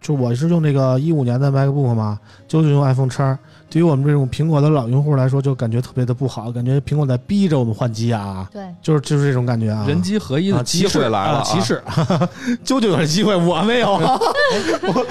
[0.01, 3.37] 就我是用这个一五年的 MacBook 嘛，啾啾用 iPhone 叉。
[3.69, 9.85] 对于我们这种苹果的老用户来说，就感觉特别的不好，感觉苹果在逼着我们换机啊，对，就是就是这种感觉啊。
[9.85, 11.83] 人机合一的啊机会来了、啊歧视，
[12.65, 13.91] 啾啾有这机会，我没有。
[14.87, 15.05] 我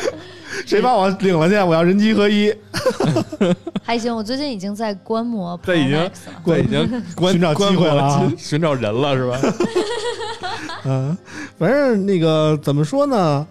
[0.66, 1.56] 谁把我领了去？
[1.56, 2.54] 我要人机合一。
[3.82, 4.14] 还行。
[4.14, 6.10] 我最近已经在观摩 这已经。
[6.44, 9.38] 对，已经观寻找机会了啊寻找人了是吧？
[10.84, 11.16] 嗯，
[11.58, 13.46] 反正那个怎么说呢？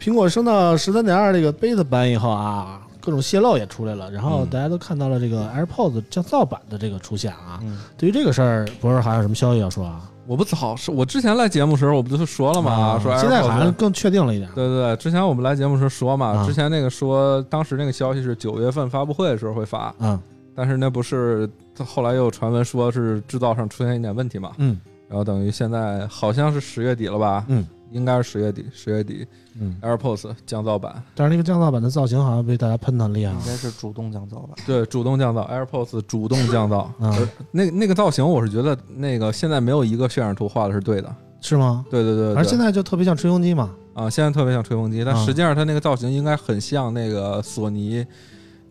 [0.00, 7.60] 苹果升到十三点二这个 beta 版以后啊，各种泄露也出来了，然后嗯大家都看到了这个 AirPods 降噪版的这个出现啊。
[7.62, 10.00] 嗯对于这个事儿，博士还有什么消息要说啊？
[10.30, 12.96] 我不早是我之前来节目时候我不就说了吗？
[13.02, 14.48] 说现在好像更确定了一点。
[14.54, 20.16] 对对对，之前我们来节目时候说嘛，啊之前那个说当时那个消息是九月份发布会的时候会发，嗯
[20.54, 21.50] 但是那不是
[21.84, 27.44] 后来又有传闻说是制造上出现一点问题嘛，嗯然后等于现在好像是十月底了吧？
[27.48, 29.26] 嗯，应该是十月底，十月底
[29.60, 33.38] 嗯，AirPods 降噪版，但是那个降噪版的造型好像被大家喷的很厉害啊。
[33.40, 34.54] 应该是主动降噪吧？
[34.66, 36.86] 对，主动降噪，AirPods 主动降噪。
[37.00, 41.14] 嗯那那个造型，我是觉得那个现在没有一个渲染图画的是对的。
[41.40, 41.84] 是吗？
[41.90, 43.70] 对对对对，而现在就特别像吹风机嘛。
[43.92, 48.06] 啊，现在特别像吹风机，但啊实际上它那个造型应该很像那个索尼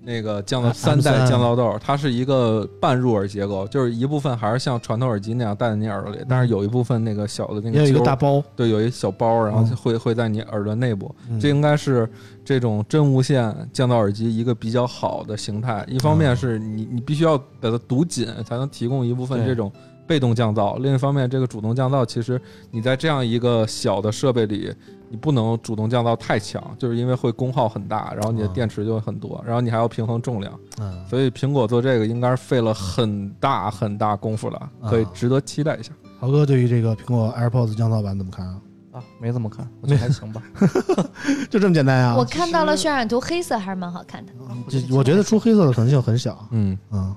[0.02, 9.76] 那个降噪三代降噪豆，它是一个半入耳结构，就是一部分还是像传统耳机那样戴在你耳朵里，但是有一部分那个小的那个有一个大包，对，有一小包，然后嗯。
[9.76, 11.40] 会会在你耳朵内部，嗯。
[11.40, 12.10] 这应该是
[12.44, 15.86] 这种真无线降噪耳机一个比较好的形态。
[15.88, 19.72] 一方面是你你必须要把它堵紧，才能提供一部分这种
[20.08, 24.74] 被动降噪；另一方面，这个主动降噪其实你在这样一个小的设备里，
[25.10, 30.54] 你不能主动降噪太强，就是因为会功耗很大，然后你的嗯电池就会很多，然后你还要平衡重量。
[30.80, 35.92] 嗯，所以苹果做这个应该是费了很大很大功夫了，可以啊值得期待一下。
[36.20, 38.62] 豪哥对于这个苹果 AirPods 降噪版怎么看啊？
[38.92, 40.42] 啊，没怎么看，我觉 得还行吧。
[41.50, 42.14] 就这么简单呀？
[42.18, 44.32] 我看到了渲染图，黑色还是蛮好看的。
[44.68, 46.46] 就我觉得出黑色的可能性很小。
[46.52, 47.16] 嗯，嗯，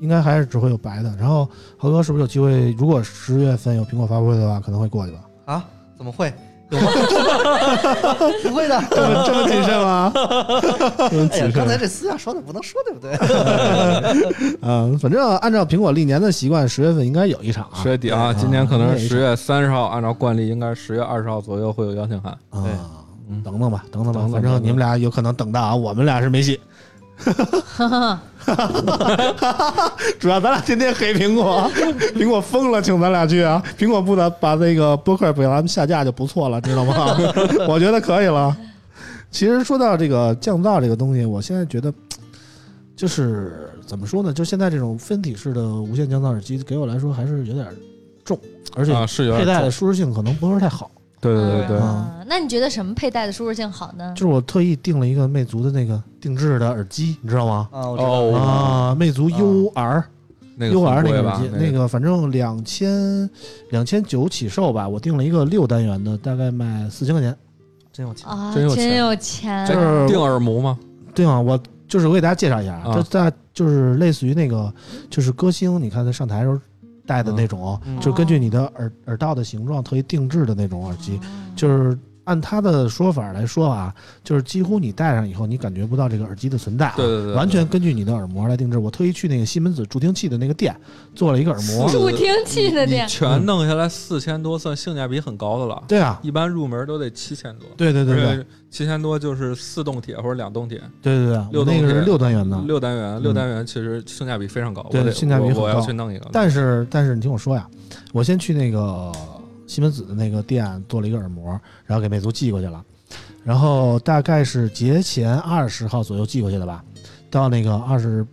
[0.00, 1.14] 应该还是只会有白的。
[1.16, 2.72] 然后豪哥是不是有机会？
[2.72, 5.20] 如果十月份有苹果发布会的话，可能会过去吧？
[5.46, 5.64] 啊？
[5.96, 6.32] 怎么会？
[6.72, 6.90] 有吗？
[8.42, 8.82] 不会的。
[8.90, 10.10] 这么这么谨慎吗？
[10.14, 10.28] 这么
[11.08, 11.52] 哎呀谨，慎。
[11.52, 13.12] 刚才这私下说的不能说，对不对？
[14.62, 17.82] 嗯， 反正按照苹果历年的习惯，十月份应该有一场啊。
[17.82, 22.32] 十月底啊，对今年可能啊是十月三十号，按照惯例应该是十月二十号左右会有邀请函。
[22.50, 22.72] 啊对，
[23.30, 26.60] 嗯等等吧，等等吧，等等反正你们俩有可能等到啊，我们俩是没戏。
[30.18, 31.70] 主要咱俩天天黑苹果，
[32.14, 33.62] 苹果疯了，请咱俩去啊！
[33.78, 37.16] 苹果不能把那个播客给咱们下架就不错了，知道吗？
[37.68, 38.56] 我觉得可以了。
[39.30, 41.92] 其实说到这个降噪这个东西，我现在觉得
[42.94, 44.32] 就是怎么说呢？
[44.32, 47.66] 就现在这种分体式的无线降噪耳机，给我来说还是有点
[48.24, 48.38] 重，
[48.74, 48.92] 而且
[49.32, 50.90] 佩戴的舒适性可能不是太好。
[51.22, 54.12] 对对对对，嗯那你觉得什么佩戴的舒适性好呢？
[54.16, 57.68] 就是我特意订了一个魅族的那个定制的耳机，你知道吗？
[57.70, 58.10] 啊，我知道。
[58.10, 60.02] 哦啊，魅族 UR
[60.56, 61.48] 那个 UR 那个耳机，？
[61.56, 63.28] 那个反正两千
[63.70, 67.36] 两千九起售吧，我订了一个六单元的，大概卖四千块钱。
[67.92, 68.28] 真有钱。
[68.28, 70.78] 啊，真有钱有钱，就是定耳膜吗？
[71.14, 74.72] 对啊，我就是我给大家介绍一下，啊它在就是类似于那个
[75.10, 76.58] 就是歌星，你看他上台的时候
[77.06, 81.20] 戴的那种，嗯就是根据你的耳耳道的形状特意定制的那种耳机，哦
[81.56, 81.98] 就是。
[82.24, 88.78] 按他的说法来说啊，就是几乎你戴上以后，你感觉不到这个耳机的存在、啊，对对对，完全根据你的耳膜来定制。
[88.78, 90.74] 我特意去那个西门子助听器的那个店
[91.14, 91.88] 做了一个耳膜。
[91.92, 95.82] 助听器的你店，全弄下来四千多，算性价比很高的了。
[95.88, 102.58] 对啊，一般入门都得七千多，对对对对七千多就是四动铁或者两动铁，对对对，六那个是六单元的。
[102.62, 104.82] 六单元，嗯六单元其实性价比非常高。
[104.90, 106.28] 对性价比很我我要高去弄一个。
[106.32, 107.66] 但是但是你听我说呀，
[108.12, 109.12] 我先去那个
[109.66, 112.84] 西门子的那个店做了一个耳膜，然后给魅族寄过去了，
[113.44, 116.84] 然后大概是节前二十号左右寄过去的吧，
[117.30, 118.26] 到那个二十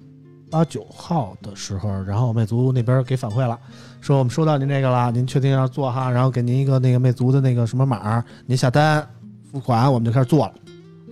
[0.49, 3.57] 八九号的时候，然后魅族那边给反馈了，
[4.01, 9.07] 说我们收到您这个了，您确定要做哈，然后给您一个那个魅族的那个什么码，您下单
[9.51, 10.53] 付款，我们就开始做了。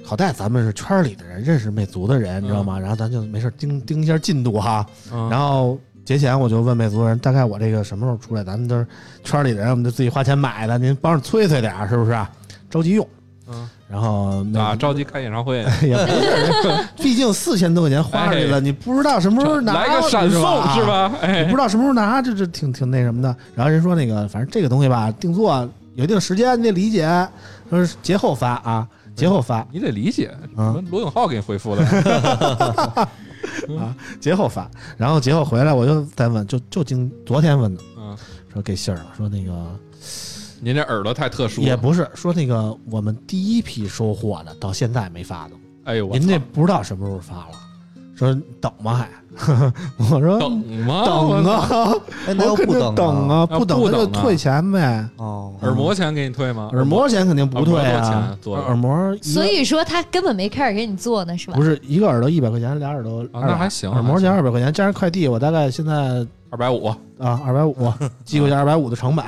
[0.03, 2.79] 好在咱们是圈里的人，认识魅族的人，你知道吗？
[2.79, 4.85] 然后咱就没事盯盯一下进度哈。
[5.11, 5.77] 嗯然后
[6.07, 8.41] 节前我就问魅族人，大概我这个什么时候出来？
[8.41, 8.87] 咱们都是
[9.25, 12.31] 圈里的人，我们就自己花钱买的，您帮着催催点儿，是不是啊？
[12.69, 13.05] 着急用。
[13.49, 20.41] 嗯然后啊，着急开演唱会， 也不是， 毕竟四千多块钱花出去了，哎你不知道什么时候拿，来个闪送
[20.73, 20.85] 是？
[20.87, 21.11] 吧？
[21.21, 23.35] 哎，你不知道什么时候拿，这这挺挺那什么的。
[23.53, 27.05] 然后人说那个，反正这个东西吧，定做有一定时间，你得理解，
[27.69, 31.85] 说是节后发啊，节后发，你得理解，嗯什么罗永浩给你回复的，
[34.19, 34.69] 节后发。
[34.97, 38.17] 然后节后回来，我又再问，就就今昨天问的，嗯，
[38.51, 39.79] 说给信儿了，说那个
[40.59, 45.51] 您这耳朵太特殊了，也不是，说那个我们第一批收货的到现在没发呢，
[45.83, 47.51] 哎呦，我您这操不知道什么时候发了，
[48.17, 48.93] 说等吗？
[48.95, 49.09] 还？
[49.99, 50.51] 我说等
[50.83, 51.03] 吗？
[51.05, 51.93] 等，啊，
[52.25, 54.03] 哎，那要不等等啊，啊不等不等啊。
[54.03, 55.07] 那就退钱呗。
[55.17, 56.69] 哦，耳膜钱给你退吗？
[56.73, 58.35] 耳膜钱肯定不退啊。
[58.47, 61.53] 耳膜所以说他根本没开始给你做呢，是吧？
[61.55, 61.63] 不？
[61.63, 66.87] 是一个耳朵一百块钱，俩耳朵啊200那还行耳膜钱二百块钱，加上快递，我大概现在二百五，
[67.19, 67.75] 啊二百五，
[68.25, 69.23] 寄过去二百五的成本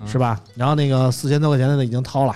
[0.00, 0.06] 嗯。
[0.06, 0.38] 是吧？
[0.54, 2.34] 然后那个四千多块钱的已经掏了。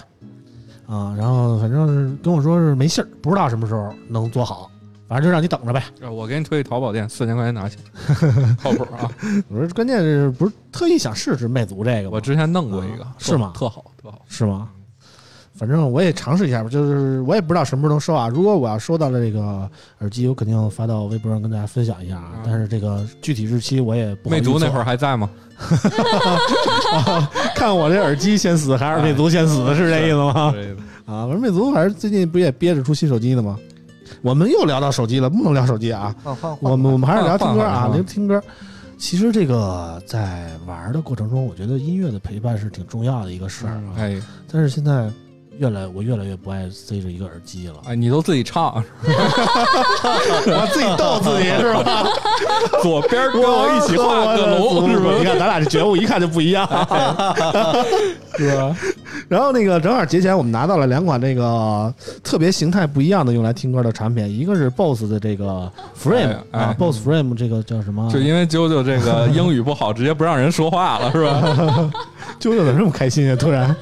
[0.86, 4.68] 啊，然后反正是跟我说是没信儿，不知道什么时候能做好，
[5.08, 5.82] 反正就让你等着呗。
[6.00, 7.76] 呃我给你推淘宝店，四千块钱拿去，
[8.62, 9.10] 靠谱啊！
[9.48, 12.10] 我说关键是不是特意想试试魅族这个？
[12.10, 14.22] 我之前弄过一个，是吗特好，特好。
[14.28, 14.68] 是吗？
[15.56, 18.28] 反正我也尝试一下吧，就是我也不知道什么时候能收啊。
[18.28, 22.32] 如果我要收到了这个耳机，我肯定发到微博上跟大家分享一下啊。
[22.34, 25.30] 嗯但是这个具体日期我也魅族那会儿还在吗？
[27.54, 30.50] 看我这耳机先死还是魅族先死，是这意思吗？
[30.52, 33.56] 这个啊，反正魅族反正最近不也憋着出新手机呢吗？
[34.24, 36.14] 我们又聊到手机了，不能聊手机啊。
[36.60, 38.42] 我们我们还是聊听歌啊，聊听歌。
[38.96, 43.92] 其实这个在玩的过程中，我觉得音乐的陪伴是挺重要的一个事儿啊。
[43.98, 44.18] 哎
[44.50, 45.10] 但是现在
[45.58, 52.08] 越来我越来越不爱塞着一个耳机了，哎，你都自己唱， 我自己逗自己是吧？
[52.82, 55.10] 左边跟我一起画个龙，是吧？
[55.18, 56.66] 你看咱俩这觉悟一看就不一样，
[58.38, 58.74] 是吧？
[59.28, 65.70] 然后那个正好节前我们拿到了两款这个特别形态不一样的用来听歌的产品，一个是 BOSS 的这个
[66.02, 68.10] Frame 哎啊哎，BOSS Frame 这个叫什么？
[68.12, 71.90] 就因为啾啾这个 英语不好，直接不让人说话了，是吧？
[72.40, 73.36] 啾啾怎么这么开心啊？
[73.36, 73.74] 突然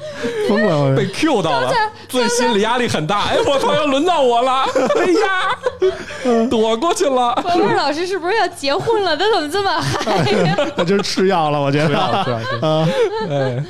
[0.47, 0.95] 疯了！
[0.95, 1.71] 被 Q 到了，
[2.09, 3.23] 自己心理压力很大。
[3.23, 4.63] 哎，我操，要轮到我了！
[4.99, 5.05] 哎
[6.31, 7.33] 呀， 躲过去了。
[7.45, 9.15] 文文老师是不是要结婚了？
[9.17, 10.55] 他怎么这么嗨呀？
[10.77, 11.87] 我就是吃药了，我觉得。
[11.87, 12.37] 不要不要
[12.69, 12.87] 啊，
[13.29, 13.63] 哎，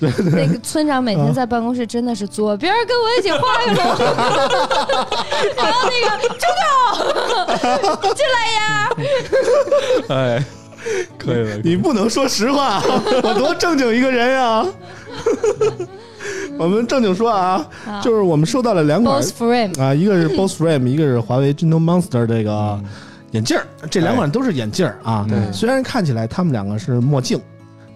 [0.00, 3.76] 那个村长每天在办公室真的是作，别人跟我一起画个龙，
[5.56, 6.46] 然后那个周
[8.00, 8.90] 狗进来呀，
[10.08, 10.44] 哎，
[11.18, 12.82] 可以了，你不能说实话，
[13.22, 14.66] 我多正经一个人呀！
[16.58, 17.66] 我们正经说啊，
[18.02, 22.80] 就是我们收到了两款 Boss Frame 啊，一个是 BOSS Frame，一个是华为 Geno Monster 这个
[23.32, 25.24] 眼镜儿，这两款都是眼镜儿啊。
[25.28, 25.38] 对。
[25.52, 27.40] 虽然看起来他们两个是墨镜，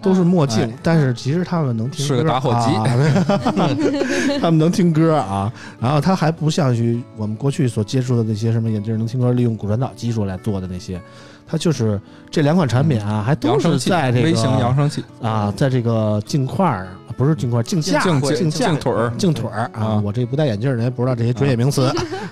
[0.01, 2.85] 都是墨镜哎，但是其实他们能听歌是个打火机啊
[4.41, 5.51] 他们能听歌啊。
[5.79, 10.99] 然后它还不像于我们过去所接触的那些什么眼镜能听歌，利用骨传导技术来做的那些，
[11.47, 21.91] 它就是这两款产品啊，还都是在这个微型扬声器，啊，在这个镜块儿不是镜块儿，镜架镜镜架镜腿儿，镜腿儿啊啊，我这不戴眼镜儿的人也不知道这些专业名词。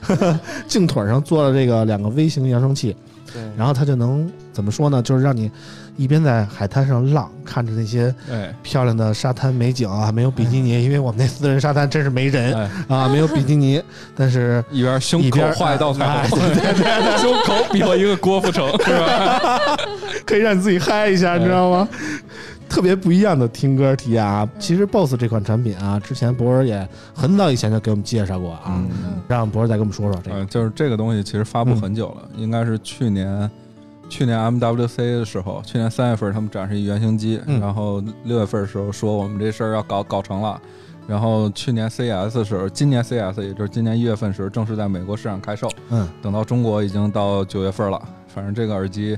[0.67, 2.95] 镜腿儿上做了这个两个微型扬声器，
[3.55, 5.01] 然后它就能怎么说呢？
[5.01, 5.51] 就是让你
[5.99, 13.83] 一边在海滩上浪，看着那些哎漂亮的沙滩美景啊，没有比基尼，因为我们那私人沙滩真是没人哎，啊，没有比基尼，
[14.15, 16.39] 但是一边胸口画一道彩哎虹，
[17.17, 19.77] 胸口比划一个郭富城， 是吧？
[20.25, 21.85] 可以让你自己嗨一下，你知道吗？
[22.69, 24.47] 特别不一样的听歌体验啊！
[24.59, 28.89] 其实 BOSS 这款产品啊，之前博尔也很早以前就给我们介绍过啊，嗯
[29.27, 30.37] 让博尔再给我们说说这个。
[30.37, 33.49] 嗯，就是这个东西其实发布很久了，应该是去年
[34.09, 40.59] 去年 MWC 的时候，去年三月份他们展示一原型机，嗯然后六月份的时候说我们这事儿要搞搞成了。
[41.07, 45.67] 然后去年 CES 的时候，今年 CES 也就是今年一月份的时候，正式在美国市场开售。
[45.89, 49.17] 嗯，等到中国已经到九月份了，反正这个耳机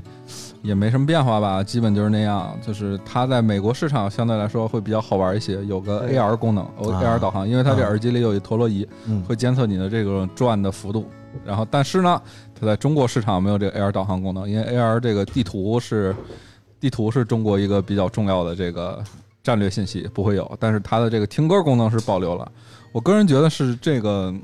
[0.62, 2.56] 也没什么变化吧，基本就是那样。
[2.66, 11.06] 就是它在美国市场相对来说会比较好玩一些，有个 AR 功能啊，AR 导航，因为它这啊耳机里有一陀螺仪，嗯会监测你的这个转的幅度。
[11.44, 12.20] 然后，但是呢，
[12.66, 16.14] 在中国市场没有这个 AR 导航功能，因为 AR 这个地图是
[16.80, 19.02] 地图是中国一个比较重要的这个
[19.42, 20.56] 战略信息，不会有。
[20.60, 22.50] 但是它的这个听歌功能是保留了。
[22.92, 24.34] 我个人觉得是这个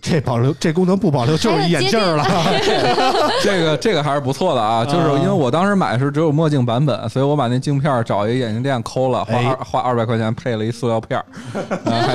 [0.00, 2.24] 这保留这功能不保留就是一眼镜儿了。
[3.42, 11.26] 这个这个还是不错的啊，就是因为我当时买是只有墨镜版本，所以我把那镜片儿找一个眼镜店抠了，花哎二花二百块钱配了一塑料片儿，
[11.84, 12.14] 然后还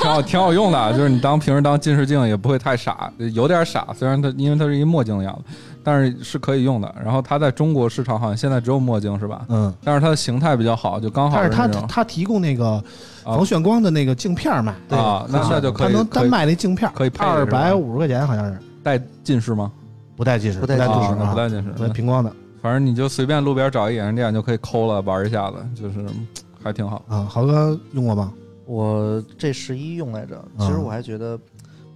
[0.00, 5.54] 挺好挺好用的，就是你当平时当近视镜也不会太傻，有点傻，虽然它因为它是一墨镜的样子，
[5.84, 6.92] 但是是可以用的。
[7.02, 9.42] 然后它在中国市场好像现在只有墨镜是吧？
[9.48, 12.82] 嗯，但是它的形态比较好，就刚好但是它它提供那个
[13.24, 19.70] 啊防眩光的那个镜片儿卖，啊，那那就可以他能单卖那镜片儿，可以配二百五十块钱好像是，带近视吗？
[20.16, 26.26] 不带近视，不带带近视不带近视，不带平光的反正你就随便路边找一眼镜店就可以抠了玩一下子，就是嗯
[26.62, 27.02] 还挺好。
[27.08, 27.26] 啊。
[27.28, 28.32] 豪哥用过吗？
[28.66, 31.38] 我这十一用来着，其实嗯我还觉得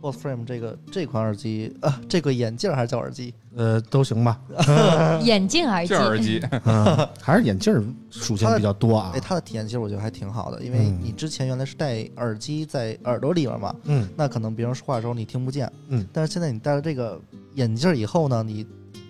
[0.00, 4.40] Boss Frame 这个这款耳机啊，这个眼镜儿还是叫耳机，呃，都行吧。
[5.22, 9.20] 眼镜耳机这，耳机， 嗯，还是眼镜儿属性比较多啊哎，。
[9.20, 17.20] 它的体验其实我觉得还挺好的，因为嗯你之前原来是戴耳机在耳朵里面嘛，嗯那可能别人说话的时候你听不见，嗯，但是现在你戴了这个
[17.54, 18.66] 眼镜儿以后呢，你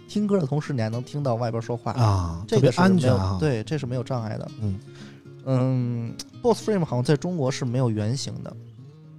[0.08, 4.50] 听歌的同时你还能听到外边说话，啊，特别这个是安全啊。，对，这是没有障碍的。
[4.62, 4.78] 嗯
[5.48, 8.56] 嗯，Boss Frame 好像在中国是没有原型的，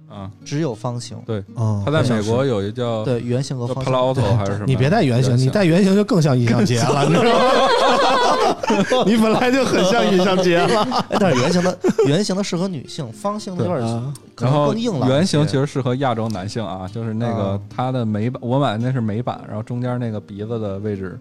[0.08, 1.16] 啊，只有方形。
[1.26, 4.64] 对嗯，它在美国有一叫对，圆形和方形 palo alto 还是什么？
[4.66, 9.04] 你别带圆形，你带圆形就更像印象节了， 你知道吗？
[9.06, 10.82] 你本来就很像印象节了。
[11.10, 15.16] 哎，但是圆形的圆形的适合女性，方形的有点啊可然后能更硬朗一些。
[15.16, 21.18] 圆形其实适合亚洲男性啊，就是那个啊它的美版，我买的那是美版，然后中间那个鼻子的位置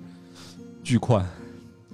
[0.83, 1.25] 巨宽，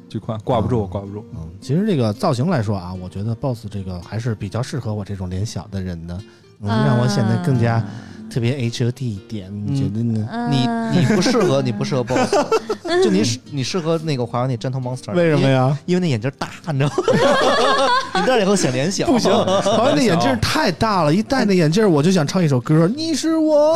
[0.07, 1.25] 巨宽，挂不住，挂不住。
[1.33, 6.19] 嗯，其实这个造型来说啊，我觉得 BOSS 这个还是比较适合我这种脸小的人的，
[6.63, 7.85] 嗯，让我显得更加啊
[8.33, 9.51] 特别 H O T 一点。
[9.65, 10.27] 你觉得呢？
[10.31, 10.67] 嗯你
[10.99, 12.33] 你不适合，你不适合 BOSS，
[13.03, 15.47] 就你适你适合那个华为那 Gentle Monster，为什么？
[15.47, 15.77] 呀？
[15.85, 16.95] 因为那眼镜大，你知道吗？
[18.15, 19.05] 你戴了以后显脸小。
[19.07, 23.75] 不行，华为那眼镜太大了，一戴那眼镜我就想唱一首歌，你是我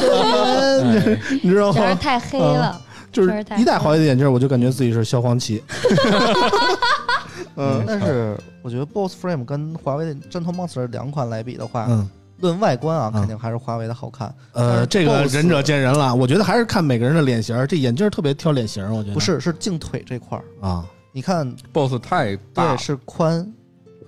[0.00, 1.94] 的人，你知道吗？
[1.94, 2.80] 太黑了，
[3.12, 5.62] 就是一戴华为的眼镜，我就感觉自己是萧煌奇。
[7.56, 12.08] 嗯但是我觉得 Boss Frame 跟华为的 Gentle Monster 两款来比的话，嗯，
[12.42, 13.20] 论外观啊，嗯。
[13.20, 14.34] 肯定还是华为的好看。
[14.52, 17.66] 呃，这个仁者见仁了，我觉得还是看每个人的脸型儿。
[17.66, 19.14] 这眼镜特别挑脸型儿，我觉得。
[19.14, 23.50] 不是，是镜腿这块儿，啊，你看，BOSS 太大对，是宽，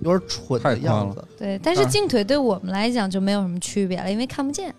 [0.00, 1.24] 有点蠢的样子。
[1.38, 4.74] 对，但是镜腿对我们来讲就没有什么区别了，因为看不见。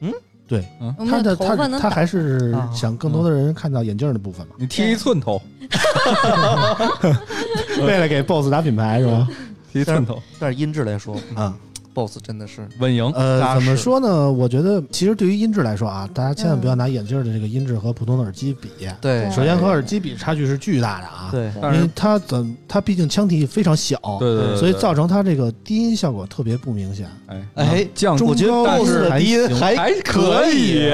[0.00, 0.12] 嗯？
[0.46, 0.66] 对，
[0.98, 2.68] 我们的他头发能他还是啊。
[2.74, 5.40] 想更多的人看到眼镜儿的部分嘛，你剃一寸头，
[7.86, 9.28] 为了给 BOSS 打品牌是吧？
[9.72, 11.56] 剃一寸头，但是音质来说啊，
[11.92, 13.04] ，Boss 真的是稳赢。
[13.14, 14.30] 呃，怎么说呢？
[14.30, 18.68] 我觉得其实对于音质来说啊，大家千万不要拿眼镜儿的这个音质和普通的耳机比。
[19.00, 27.06] 对对首先和耳机比差距是巨大的啊，，对因为它怎它毕竟腔体非常小，对对对，所以造成它这个低音效果特别不明显。
[27.26, 30.90] 哎哎降中我觉得 Boss 低音还还还可以，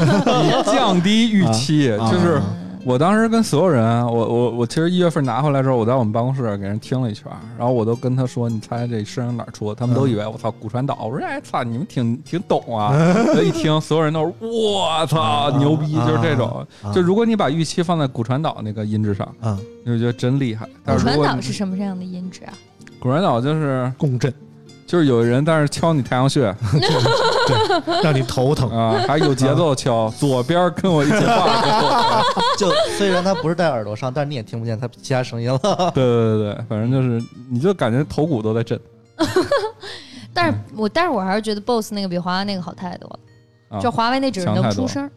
[0.64, 2.44] 降低预期，啊就是啊
[2.86, 7.24] 我当时跟所有人，我我我其实一月份拿回来之后，我在我们办公室给人听了一圈，
[7.58, 9.74] 然后我都跟他说，你猜这声音哪儿出的？
[9.74, 12.94] 他们都以为我操骨传导，我说哎操，你们挺挺懂啊！
[13.34, 16.64] 我 一听，所有人都说我操牛逼，就是这种。
[16.84, 20.68] 啊就如果你把预期放在骨传导那个音质上，嗯，你就觉得真厉害。
[20.84, 22.52] 但骨传导是什么样的音质啊？
[23.00, 24.32] 骨传导就是共振
[24.86, 26.54] 就是有人在那敲你太阳穴
[28.02, 28.70] 让你头疼。
[28.70, 32.22] 啊，还有节奏敲，左边跟我一起画。
[32.56, 35.58] 就虽然他不是戴耳朵上，但是你也听不见他其他声音了。
[35.92, 38.78] 对对对对，反正就是你就感觉头骨都在震。
[40.32, 43.18] 但是我但是我还是觉得 BOSS 那个比华为那个好太多了。
[43.76, 45.10] 啊就华为那只能出声儿，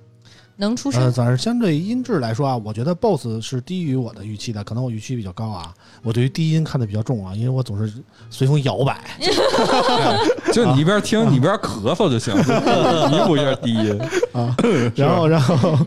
[0.60, 1.14] 能出呃，声。
[1.14, 5.74] 反正相对于音质来说啊，我觉得 BOSS 是低于我的预期的，可能我预期比较高啊。
[6.04, 7.92] 我对于低音看的比较重啊，因为我总是
[8.30, 9.00] 随风摇摆。
[10.54, 14.00] 就你一边听你一边咳嗽就行，弥补一下低音。
[14.34, 14.56] 啊，
[14.96, 15.78] 然后然后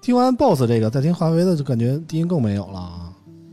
[0.00, 3.00] 听完 BOSS 这个，再听华为的，就感觉低音更没有了啊。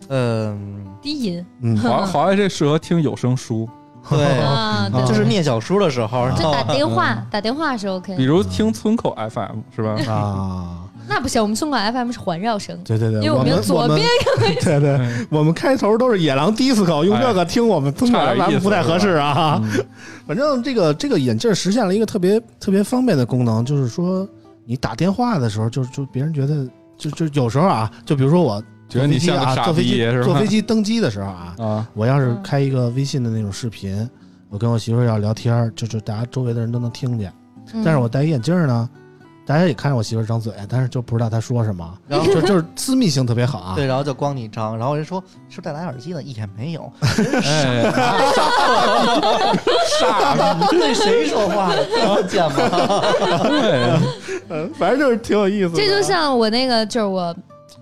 [0.10, 3.68] 嗯，低音嗯，华华为这适合听有声书，
[4.10, 8.24] 对，啊，对，就是念小说的时候，就打电话，打电话是 OK 比。
[8.24, 9.96] 如听村口 FM 是吧？
[10.12, 14.06] 啊， 那不行，我们村口 FM 是环绕声，对对对，因为我们有左边
[14.62, 15.00] 对对，
[15.30, 19.62] 我们开头都是野狼 disco，用这个听我们中国差点意 FM 不太合适啊。
[19.64, 19.86] 嗯。
[20.28, 24.28] 反正这个这个眼镜实现了一个特别特别方便的功能，就是说
[24.66, 30.26] 你打电话的时候，就就别人觉得就就有时候啊，就比如说我觉得你像个啊，傻坐飞机逼是吧？
[30.26, 34.08] 坐飞机登机的时候啊，啊，我要是嗯开一个微信的那种视频，
[34.50, 37.32] 我跟我媳妇儿要聊天就，就是大家周围的人都能听见。
[37.74, 38.90] 嗯但是我戴一眼镜呢，
[39.46, 43.76] 大大家也看着我媳妇儿张嘴，但是就不知道她说什么，然后就 就是私密性特别好啊。
[43.76, 46.22] 对，然后就光你张，然后人说是不是戴蓝牙耳机呢？
[46.24, 46.92] 也没有，
[47.44, 47.92] 哎，
[50.00, 50.36] 傻
[50.70, 51.82] 逼，对谁说话呢？
[51.90, 52.58] 这么贱吗？
[53.44, 54.00] 对，
[54.50, 55.76] 嗯，反正就是挺有意思的。
[55.76, 57.36] 这就像我那个，就是我。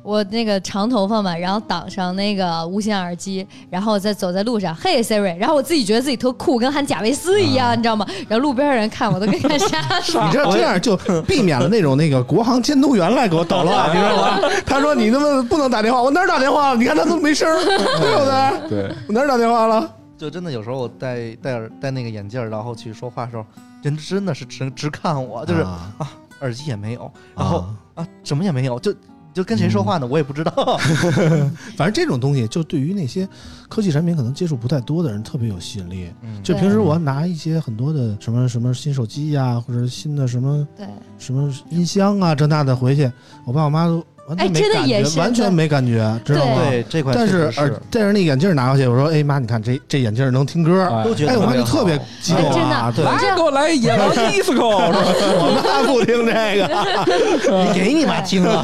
[0.10, 8.04] 我那个长头发嘛，然后挡上那个无线耳机，然后再走在路上，嘿 Siri，然后我自己觉得自己特酷，跟喊贾维斯一样，你知道吗？
[8.28, 10.26] 然后路边的人看我都跟看瞎 似的。
[10.26, 10.98] 你这这样就
[11.28, 14.40] 避免了那种那个国航监督员来给我捣乱，你知道吗？
[14.66, 16.76] 他说你他妈不能打电话，我哪儿打电话了？
[16.76, 18.88] 你看他都没声儿， 对不对？
[18.90, 19.88] 对，我哪儿打电话了？
[20.18, 23.46] 就真的有时候我戴戴耳戴那个眼镜儿，然后去说话的时候，
[23.84, 25.94] 人真的是直直看我，就是啊
[26.42, 28.94] 耳机也没有，然后啊啊什么也没有，就
[29.34, 30.08] 就跟谁说话呢？
[30.08, 30.78] 我也不知道。
[31.78, 33.28] 反正这种东西，就对于那些
[33.68, 36.12] 科技产品可能接触不太多的人，特别有吸引力。
[36.22, 43.12] 嗯就平时我拿一些很多的什么什么新手机呀、或者新的什么对，什么音箱啊这那的回去，
[43.46, 44.04] 我爸我妈都
[44.38, 46.62] 哎真的没感觉，也是完全没感觉，知道吗？
[46.70, 50.86] 对这块但是呃，但是那眼镜拿过去，我说：“哎妈，你看这这眼镜能听歌。
[50.86, 52.94] 哎都觉得哎，我妈就特别激动啊！
[52.98, 56.70] 来给我来野狼 disco，我妈不听这个。
[57.74, 58.64] 你给你妈听啊！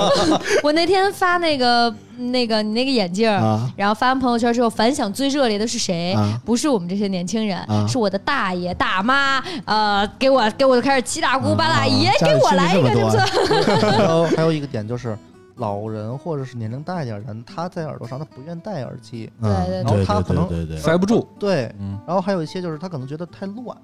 [0.62, 3.70] 我那天发那个那个你那个眼镜，啊。
[3.76, 6.12] 然后发完朋友圈之后，反响最热烈的是谁？
[6.12, 6.40] 啊。
[6.44, 7.86] 不是我们这些年轻人，啊。
[7.86, 12.90] 是我的大爷大妈，呃，给我给我就开始七大姑八大姨，啊给我来一个？
[13.90, 15.16] 还有还有一个点就是，
[15.56, 21.28] 老人或者是年龄大一点的人，他在耳朵上他不愿戴耳机，对对嗯然后他对可能对对对，塞不住。
[21.38, 21.74] 对。
[21.78, 23.76] 嗯，然后还有一些就是他可能觉得太乱，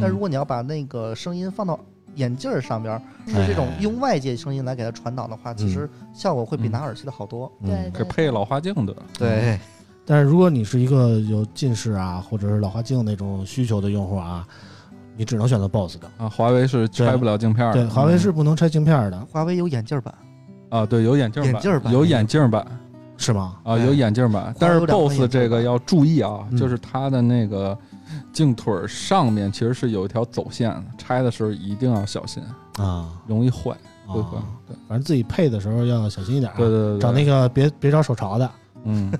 [0.00, 1.78] 但如果你要把那个声音放到
[2.16, 3.76] 眼镜儿上边儿，是这种哎。
[3.80, 7.50] 用外界声音来给它传导的话，其实效果会比拿耳机的好多。
[7.62, 9.58] 嗯对给配老花镜的，对，
[10.04, 14.46] 但是如果你是一个有近视啊，或者是老花镜那种需求的用户啊，
[15.16, 16.10] 你只能选择 BOSS 的。
[16.18, 17.74] 啊，华为是拆不了镜片的。
[17.74, 20.14] 对，华为是不能拆镜片的，华为有眼镜版，
[20.70, 21.92] 啊，对，有眼镜眼镜版。
[21.92, 22.66] 有眼镜版。
[23.18, 23.56] 是吗？
[23.64, 26.56] 啊，哎有眼镜版，但是 BOSS 这个要注意啊，嗯。
[26.58, 27.76] 就是它的那个
[28.32, 32.42] 镜腿儿上面其实是有一条走线的，拆的时候一定要小心，
[32.78, 33.76] 啊容易坏，
[34.06, 34.44] 会坏啊，。
[34.66, 36.54] 对反正自己配的时候要小心一点啊。
[36.56, 38.50] 对对对，找那个别别找手潮的，
[38.86, 39.10] 嗯，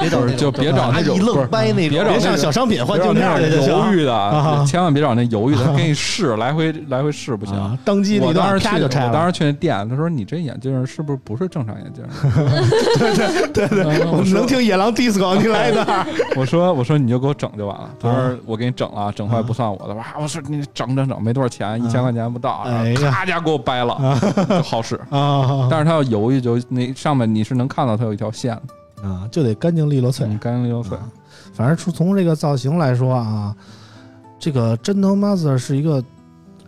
[0.00, 1.18] 别找就别找那种
[1.50, 7.54] 掰那种，别上小商品换镜片去就行犹豫的啊，千万别找那犹豫的， 给你试，来回来回试不行。
[7.56, 8.68] 啊，当机我当时去。
[8.78, 12.04] 我当时去那店，他说你这眼镜是不是不是正常眼镜？
[12.98, 16.06] 对对对对我能听野狼 disco，你来一段。
[16.36, 17.90] 我说我说你就给我整就完了。
[18.00, 19.94] 他说我给你整了，整坏不算我的。
[19.94, 22.64] 哇，我说你整整整，没多少钱，一千块钱不到，
[23.10, 23.98] 咔家给我掰了，
[24.48, 24.94] 就好使。
[25.10, 30.26] 啊但是他要犹豫，就那上面你是能看到他有一条线了，啊，就得干净利落脆。
[30.26, 30.96] 嗯，干净利落脆。
[31.52, 33.54] 反正从从这个造型来说啊，
[34.38, 36.02] 这个真头 Master 是一个，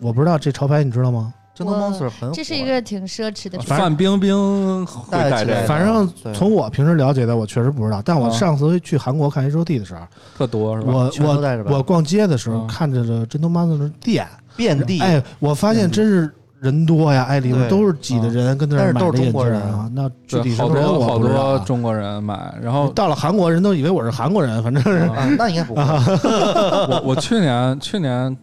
[0.01, 1.33] 我不知道这潮牌你知道吗？
[1.53, 8.01] 真的 monster 很火，这是一个挺奢侈的范冰冰会戴这个，戴起来反正从我平时了解的，我确实不知道。
[8.03, 10.01] 但我啊上次去韩国看 H O T 的时候，
[10.39, 10.93] 特多是吧？
[10.93, 19.91] 我我我逛街的时候啊看着了真头 Master 的店，遍地，哎，我发现真是人多呀，哎，里都是挤的人，跟那儿都是买的眼镜中国人啊。
[19.95, 21.57] 那具体什么人多好我不知道啊。
[21.57, 25.83] 多中国人买，然后到了韩国，人都以为我是韩国人，反正是啊，那应该不会。
[25.83, 28.37] 我我去年去年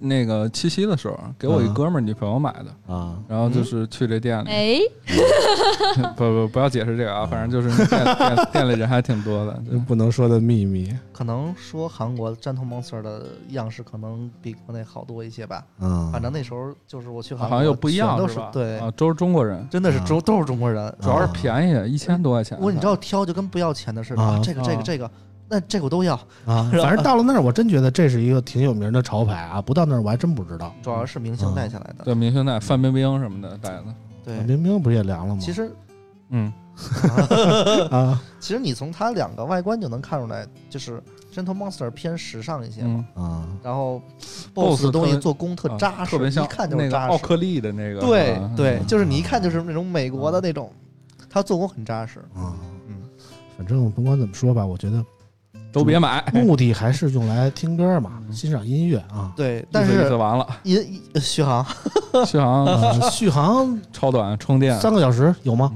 [0.00, 4.78] 那个七夕的时候，给我一啊哥们儿女朋友买的，啊然后就是去这店里，哎，
[6.16, 10.92] 不不不要解释这个啊，反正就是店 店店里人还挺多的，就不能说的秘密。
[11.12, 15.62] 可能说韩国战斗 monster 的样式可能比国内好多一些吧。
[15.80, 18.50] 嗯，反正那时候就是我去韩国，好像又不一样全都是吧？
[18.50, 20.92] 对，啊，都是中国人，真的是都都是中国人。
[21.00, 22.56] 主要是便宜，一千多块钱。
[22.58, 25.10] 我你知道挑就跟不要钱的似的，这个这啊个这个，
[25.50, 26.14] 那这个我都要。
[26.46, 29.60] 啊，反正到了那儿，我真觉得这是一个挺有名的潮牌啊。
[29.60, 30.72] 不到那儿我还真不知道。
[30.82, 32.04] 主要是明星带下来的。
[32.04, 33.84] 对明星带范冰冰什么的带的，
[34.24, 35.40] 对，明明不是也凉了吗？
[35.42, 35.70] 其实
[36.28, 36.52] 嗯，
[37.90, 41.02] 啊其实你从它两个外观就能看出来，就是
[41.34, 44.00] Gentle monster 偏时尚一些嘛，嗯，啊，然后
[44.54, 47.12] BOSS 的东西做工特啊扎实，特别像一看就那个是扎实。
[47.12, 50.72] 奥克利的那个，对对，嗯就是你一看就是那种美国的那种，
[51.28, 52.20] 它做工很扎实。
[52.34, 52.54] 啊，
[52.88, 52.94] 嗯，
[53.58, 55.04] 反正甭管怎么说吧，我觉得
[55.72, 59.32] 都别买，目的还是用来听歌嘛，嗯欣赏音乐啊。
[59.36, 61.64] 对，但是完了，银 续航，
[62.26, 65.70] 续航呃续航超短，充电三个小时有吗？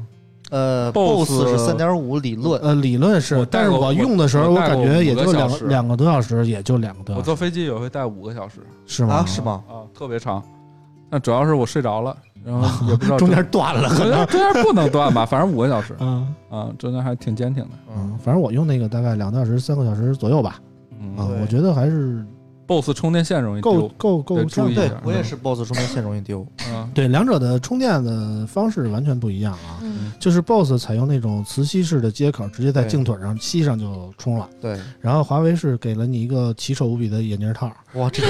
[0.50, 9.14] 呃 BOSS 是三点五理论，呃，理论是但是我用的时候，我感觉也就两两个多小时，也就两个多小时，我坐飞机也会带五个小时是吗？
[9.14, 9.40] 啊，是？
[9.40, 9.64] 吗？
[9.68, 10.42] 啊，特别长。
[11.10, 15.94] 那主要是我睡着了，然后也不知道 中间断了，中间中间不能断吧，反正五个小时。
[15.98, 17.70] 啊啊，中间还挺坚挺的。
[17.96, 20.60] 嗯，反正我用那个大概两个小时、三个小时左右吧。
[21.00, 21.16] 嗯。
[21.16, 22.24] 啊，我觉得还是
[22.66, 23.88] ，BOSS 充电线容易够丢。
[23.96, 29.78] 够够得注意一对下我也是 BOSS 充电线容易丢，嗯，对，两者的充电的方式完全不一样啊。
[29.82, 34.48] 嗯，就是 BOSS 采用那种磁吸式的接口，直接在对镜腿上吸上就充了。
[34.60, 38.28] 对，然后华为是给了你一个奇丑无比的眼镜套，哇，这个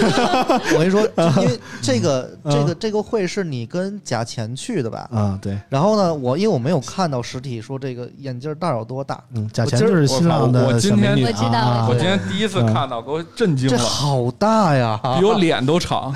[0.75, 5.09] 我跟你说， 就因为这个嗯这个这个会是你跟贾钱去的吧？
[5.13, 15.01] 啊，对，然后呢，我因为我没有看到实体说这个眼镜袋有多大，嗯，贾钱就是新浪我的我今天小美女我知道啊，我今天第一次看到，给我震惊这了，好大呀！
[15.19, 16.15] 比我脸都长。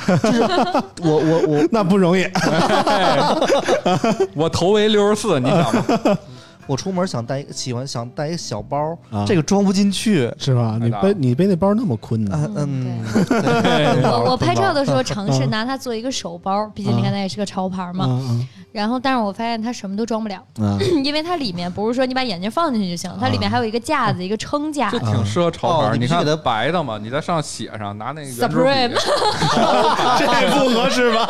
[1.02, 2.26] 我我我 那不容易。
[4.34, 6.18] 我头围六十四，你想吧？
[6.68, 10.30] 我出门想带一个喜欢想带一个小包，啊这个装不进去。
[10.38, 10.78] 是吧？
[10.80, 12.38] 你背你背那包那么困呢？
[12.54, 18.06] 嗯嗯嗯，对我我拍照的时候 尝试拿它做一个手包，毕竟你看它也是个潮牌嘛。
[18.08, 20.40] 嗯然后，但是我发现它什么都装不了，
[21.02, 24.98] 因为它里面不是说你把眼镜放进去就行，它里面还有一个架子，一个撑架这。
[25.00, 25.86] 挺适合潮牌。
[25.88, 28.94] 哦你必须给它你看白的嘛，你在上写上，拿那个圆珠 Supreme 笔，
[30.18, 31.26] 这不合适吧？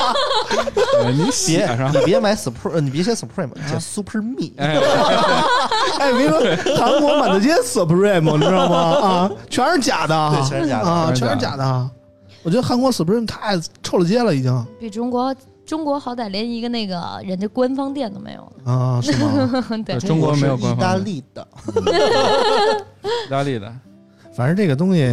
[0.74, 1.98] 对你别写上你。
[2.04, 4.50] 别买 Supreme，你别写 Supreme，写 Super Me。
[4.56, 4.74] 哎，
[6.00, 8.76] 哎，我跟你说，韩国满大街 Supreme，你知道吗？
[8.78, 11.90] 啊，全是假的，对全是假的啊，全是假假的。
[12.44, 15.34] 我觉得韩国 Supreme 太臭了街了，已经比中国
[15.66, 18.52] 中国好歹连一个那个人家官方店都没有。
[18.64, 19.60] 啊，是吗？
[19.84, 21.46] 对，中国没有官方意大利的，
[23.02, 23.72] 意大利的，
[24.38, 25.04] 反正这个东西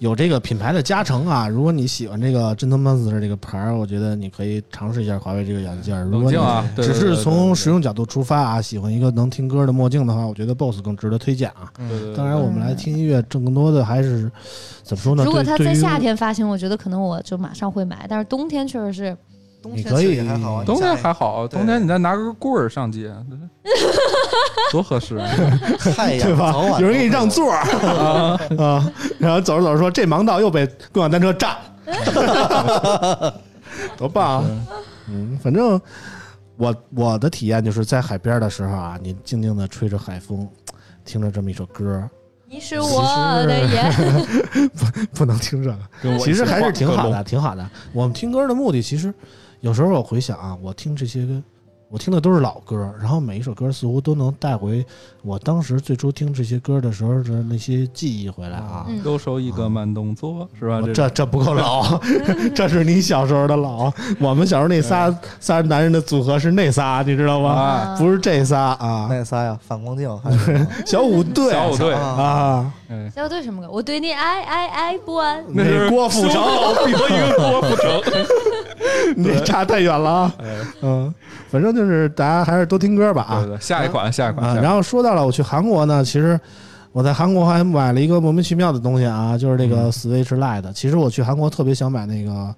[0.00, 1.48] 有这个品牌的加成啊。
[1.48, 6.04] 如果你喜欢这个 Gentleman's 这个牌儿，我觉得你可以尝试一下华为这个眼镜儿。
[6.04, 11.72] 如果你冷静啊，只是从对使用角度出发啊，喜欢一个能听歌的墨镜的话，我觉得 BOSS 更值得推荐啊。
[12.14, 14.30] 当然，我们来听音乐，更多的还是
[14.82, 15.24] 怎么说呢？
[15.24, 19.16] 如果它在夏天发行，我觉得可能我就马上会买，但是冬天确实是
[19.62, 20.64] 冬天可以实也还好啊。
[20.64, 23.14] 冬天还好，对冬天你再拿个棍儿上街，
[24.72, 25.28] 多合适啊！
[25.94, 27.58] 太阳对吧有人给你让座儿
[28.58, 31.56] 啊，然后走着走着说这盲道又被共享单车占，
[33.96, 34.50] 多棒啊！
[35.08, 35.80] 嗯，反正
[36.56, 40.48] 我我的体验就是在海边的时候啊，你静静的吹着海风，
[41.04, 42.08] 听着这么一首歌，
[42.48, 43.02] 你是我
[43.46, 43.92] 的眼。
[44.70, 45.70] 不不能听这
[46.02, 47.68] 个，其实还是挺好的，挺好的。
[47.92, 49.12] 我们听歌的目的，其实
[49.60, 51.42] 有时候我回想啊，我听这些歌，
[51.90, 54.84] 我听的都是老歌，然后每一首歌似乎都能带回
[55.22, 58.86] 我当时最初听这些歌的时候的那些记忆回来啊。
[58.88, 60.80] 嗯右手一个慢动作，是吧？
[60.94, 61.98] 这这不够老，
[62.54, 63.92] 这是你小时候的老。
[64.18, 67.50] 我们小时候那仨仨男人的组合是那仨，你知道吗？
[67.50, 70.08] 啊，不是这仨啊，那仨呀，反光镜
[70.86, 72.72] 小虎队，小虎队啊
[73.14, 73.68] 小虎队什么歌？
[73.70, 75.44] 我对你爱爱爱不完。
[75.48, 76.40] 那是郭富城，
[76.86, 78.00] 比我一个郭富城。
[79.16, 80.34] 那差太远了啊。
[80.38, 80.46] 哎，
[80.82, 81.14] 嗯，
[81.50, 83.46] 反正就是大家还是多听歌吧啊。
[83.60, 86.38] 下一款，下一款，然后说到了我去韩国呢，其实
[86.92, 90.72] 我在韩国还买了一个莫名其妙的东西啊，就是这个 Switch Lite。
[90.72, 92.54] 其实我去韩国特别想买那个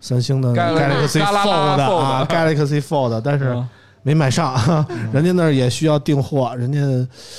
[0.00, 3.68] 三星的 Galaxy Fold 啊，Galaxy Fold，但是嗯
[4.04, 4.54] 没买上，
[5.12, 6.78] 人家那儿也需要订货，人家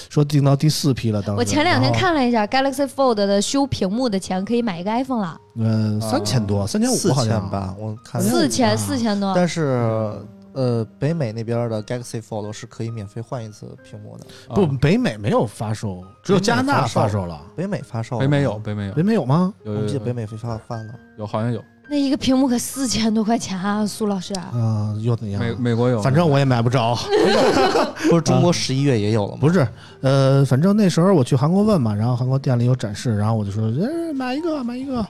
[0.10, 1.22] 说订到第四批了。
[1.22, 9.32] 当时我前两天看了一下 Galaxy Fold 的修屏幕的钱，可以买一个 iPhone 了，嗯，三千多，三千五四好像千吧，我看四千啊四千多。
[9.36, 10.12] 但是
[10.54, 17.40] 呃，北美那边的 Galaxy Fold 是可以免费换一次屏幕的，不，啊北美没有发售，只有加拿大发售了。
[17.56, 19.54] 北美发售了北美有，，北美有北，美有吗？
[19.66, 24.34] 我记得北美非发发了，有，好像有，那一个屏幕可四千多块钱啊，苏老师。
[24.36, 25.40] 啊，又怎样？
[25.42, 26.98] 美美国有，反正我也买不着。
[28.10, 29.38] 不是中国十一月也有了吗？
[29.40, 29.68] 不是，
[30.02, 35.06] 呃，反正那时候我去韩国问嘛，然后韩国店里有展示，然后我就说，呃，买一个，买一个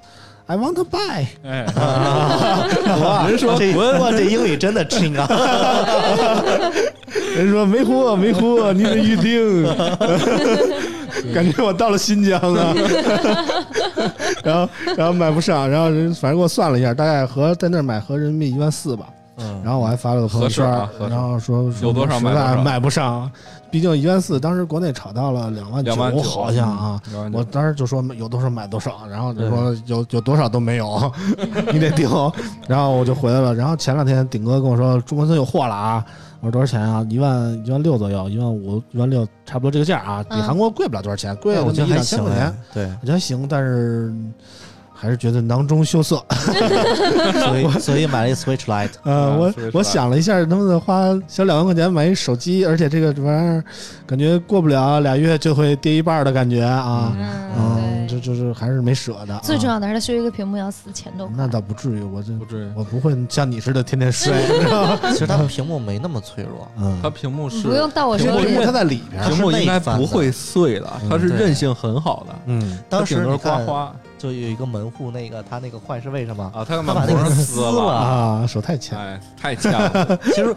[0.48, 1.26] ，I want to buy。
[1.44, 1.66] 哎，
[3.02, 5.28] 哇，人说这滚哇，这英语真的轻啊！
[7.36, 9.64] 人说没货，没货，你得预定。
[11.34, 12.74] 感觉我到了新疆啊，
[14.46, 19.08] 然后然后买不上，然后人反正给我算了一下，大概合在那儿买合人民币一万四吧。
[19.38, 23.30] 嗯，然后我还发了个朋友圈，啊然后说说有多少实买多少买不上，
[23.70, 25.94] 毕竟一万四，当时国内炒到了两万九
[26.24, 27.02] 好像啊。
[27.34, 31.12] 我当时就说有多少买多少，然后就说有有多少都没有，
[31.74, 32.10] 你得顶。
[32.66, 33.54] 然后我就回来了。
[33.54, 36.06] 然后前两天顶哥跟我说中关村有货了啊，
[36.46, 37.04] 我说多少钱啊？
[37.10, 44.14] 一万一万六左右，一万五一万六差不多这个价啊，比嗯韩国贵不了多少钱，贵了我觉得一还行哎两千块钱，，对，我觉得还行，但是
[44.94, 46.24] 还是觉得囊中羞涩。
[47.48, 53.64] 所以所以买了一 Switch Lite， 呃，啊我我想了一下，能不能花小两万块钱买一手机，而且这个玩意儿
[54.06, 58.22] 感觉过不了俩月就会跌一半的感觉啊，嗯，嗯，就对。
[58.22, 59.34] 就是还是没舍得。
[59.34, 61.36] 啊最重要的是，它修一个屏幕要四千多块。
[61.38, 62.72] 那倒不至于，我这不至于。
[62.76, 64.34] 我不会像你似的天天摔？
[65.14, 73.94] 其实它屏幕没那么脆弱，嗯它，屏幕是不用到我手里屏幕它在里边儿，屏幕应该不会碎的，它是韧性很好的，嗯，当时刮花。
[74.18, 76.44] 就有一个门户，那个他那个坏是为什么？
[76.56, 77.92] 啊，他他把那个撕了，了。
[77.92, 78.98] 啊，手太欠。
[78.98, 80.18] 哎，太欠了。
[80.24, 80.56] 其实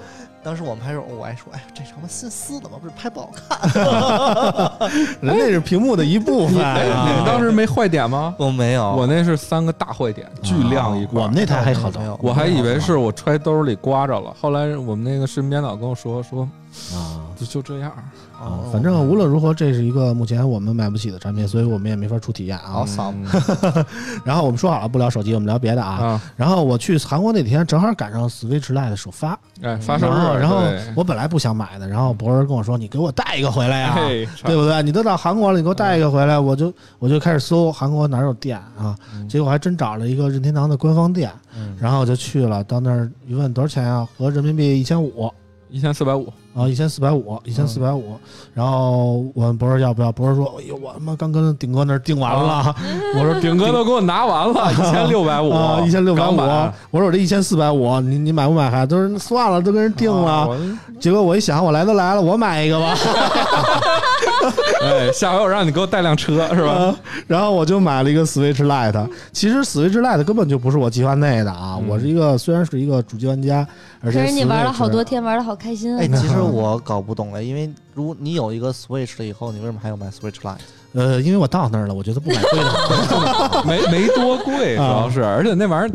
[0.49, 2.78] 当时我们拍时候，我还说，哎呀，这他妈新撕的吗？
[2.80, 3.59] 不是拍不好看。
[5.20, 7.07] 人那是屏幕的一部分哎，啊。
[7.07, 8.34] 你们当时没坏点吗？
[8.38, 11.20] 我没有，我那是三个大坏点，巨亮一块。
[11.20, 16.49] 我们那台还好没有，我还以为是我揣兜里刮着了，后来我们那个视频编导跟我说说
[16.94, 17.28] 啊。
[17.38, 17.92] 就就这样，
[18.41, 22.70] 啊，反正无论如何，这是一个目前我们买不起的产品，所以我们也没法出体验啊。
[22.70, 22.86] 好。
[22.86, 23.84] 扫 嗯
[24.24, 25.95] 然后我们说好了不聊手机，我们聊别的啊。
[26.05, 30.62] 啊，然后我去韩国那天正好赶上 Switch Lite 首发，哎，发售然后日，然后
[30.95, 34.82] 我本来不想买的，然后博儿跟我说：“你给我带一个回来呀、嘿对不对？
[34.82, 39.28] 你都到韩国了，你给我带一个回来。”我就我就开始搜韩国哪儿有店啊，嗯。
[39.28, 41.30] 结果还真找了一个任天堂的官方店，
[41.80, 45.32] 然后我就去了，到那儿一问多少钱啊、合人民币一千五。
[45.70, 48.16] 一千四百五，啊，一千四百五，一千四百五。
[48.52, 52.74] 然后我问博士要不要，博士说：“哎呦，我他妈刚跟顶哥那儿订完了。
[53.16, 56.36] 我说：“顶哥都给我拿完了，一千六百五啊，一千六百五。
[56.90, 60.32] 我说：“我这一千四百五，你你买不买？”还都是算了，都跟人定了。
[60.32, 60.48] 啊
[60.98, 62.92] 结果我一想，我来都来了，我买一个吧。
[64.82, 66.72] 哎，下回我让你给我带辆车 是吧？
[66.72, 66.96] 啊
[67.26, 69.09] 然后我就买了一个 Switch Lite。
[69.32, 71.76] 其实 Switch Lite 根本就不是我计划内的啊！
[71.80, 73.66] 嗯我是一个虽然是一个主机玩家，
[74.01, 76.09] 而且可是你玩了好多天，玩的好开心啊哎，！
[76.09, 80.57] 其实我搞不懂了，因为如果你有一个 Switch 了以后，你为什么还要买 Switch Lite？
[80.94, 83.62] 呃，因为我到那儿了，我觉得不买贵的。
[83.66, 85.94] 没没多贵，主啊要是，而且那玩意儿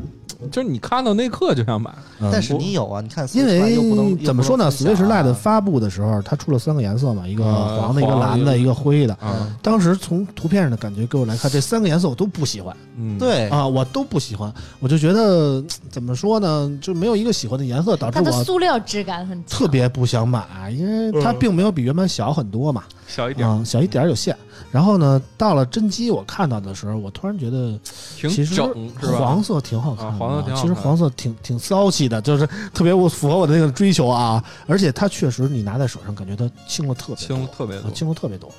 [0.52, 9.14] 就是你看到那刻就想买，嗯但是你有啊，你看因 Lite 又不能为怎么说呢？Switch Lite 发布的时候，它出了三个颜色嘛，一个呃黄的，一个蓝的，一个灰的。
[9.16, 14.54] 啊，当时从图片上的感觉给我来看，这三个颜色我都不喜欢嗯，对啊，我都不喜欢。
[14.80, 24.36] 我就觉得怎么说呢，就没有一个喜欢的颜色，导致它的我塑料质感很特别不想买，因为它并没有比原版小很多嘛，小一点，啊，小一点儿有限。
[24.72, 27.78] 然后呢，到了真机我看到的时候，我突然觉得
[28.18, 28.92] 挺其实整？
[29.02, 34.44] 黄色挺好看的、啊黄色挺好看其实黄色挺挺骚气的，就是特别我符合我的那个追求啊。
[34.68, 38.52] 而且它确实你拿在手上，感觉它轻了特别多轻特别多啊，轻了特别多。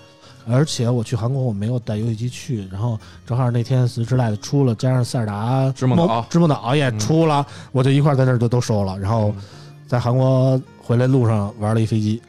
[0.47, 8.99] 而且我去韩国，我没有带游戏机去，然后正好那天 Switch Lite 出了，加上塞尔达芝麻岛梦芝麻岛也出了，我就一块儿在那儿就都收了。
[8.99, 9.43] 然后嗯
[9.87, 12.21] 在韩国回来路上玩了一飞机，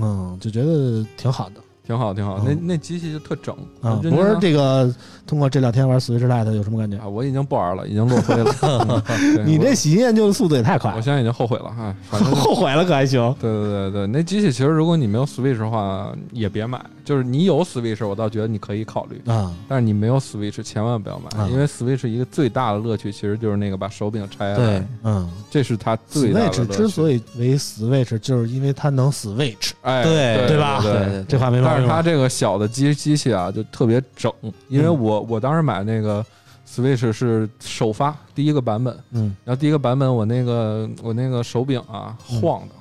[0.00, 3.98] 嗯，就觉得挺好的挺好挺好，嗯那那机器就特整啊。
[4.02, 4.94] 不是这个，
[5.26, 6.98] 通过这两天玩 Switch Lite 有什么感觉？
[6.98, 9.02] 啊，我已经不玩了，已经落灰了。
[9.46, 11.94] 你这喜新厌旧的速度也太快了，我现在已经后悔了哈，
[12.36, 13.34] 后悔了可还行？
[13.40, 16.78] 对对对对，那机器其实如果你没有 Switch 的话，也别买。
[17.08, 21.48] 就是你有 Switch，我倒觉得你可以考虑，啊，但是你没有 Switch，千万不要买，啊。
[21.48, 25.30] 因为 Switch 一个最大的乐趣其实就是那个把手柄拆下来对，嗯。
[25.50, 26.76] 这是它最大的乐，Switch。
[26.76, 30.82] 之所以为 Switch，就是因为它能 Switch，哎，对对对吧？
[30.82, 31.04] 对对。
[31.06, 31.88] 对这话没毛但是。
[31.88, 34.30] 它这个小的机机器啊，就特别整，
[34.68, 36.22] 因为我我当时买那个
[36.68, 39.34] Switch 是首发第一个版本，嗯。
[39.46, 42.38] 然后第一个版本我那个我那个手柄啊嗯。
[42.42, 42.74] 晃的，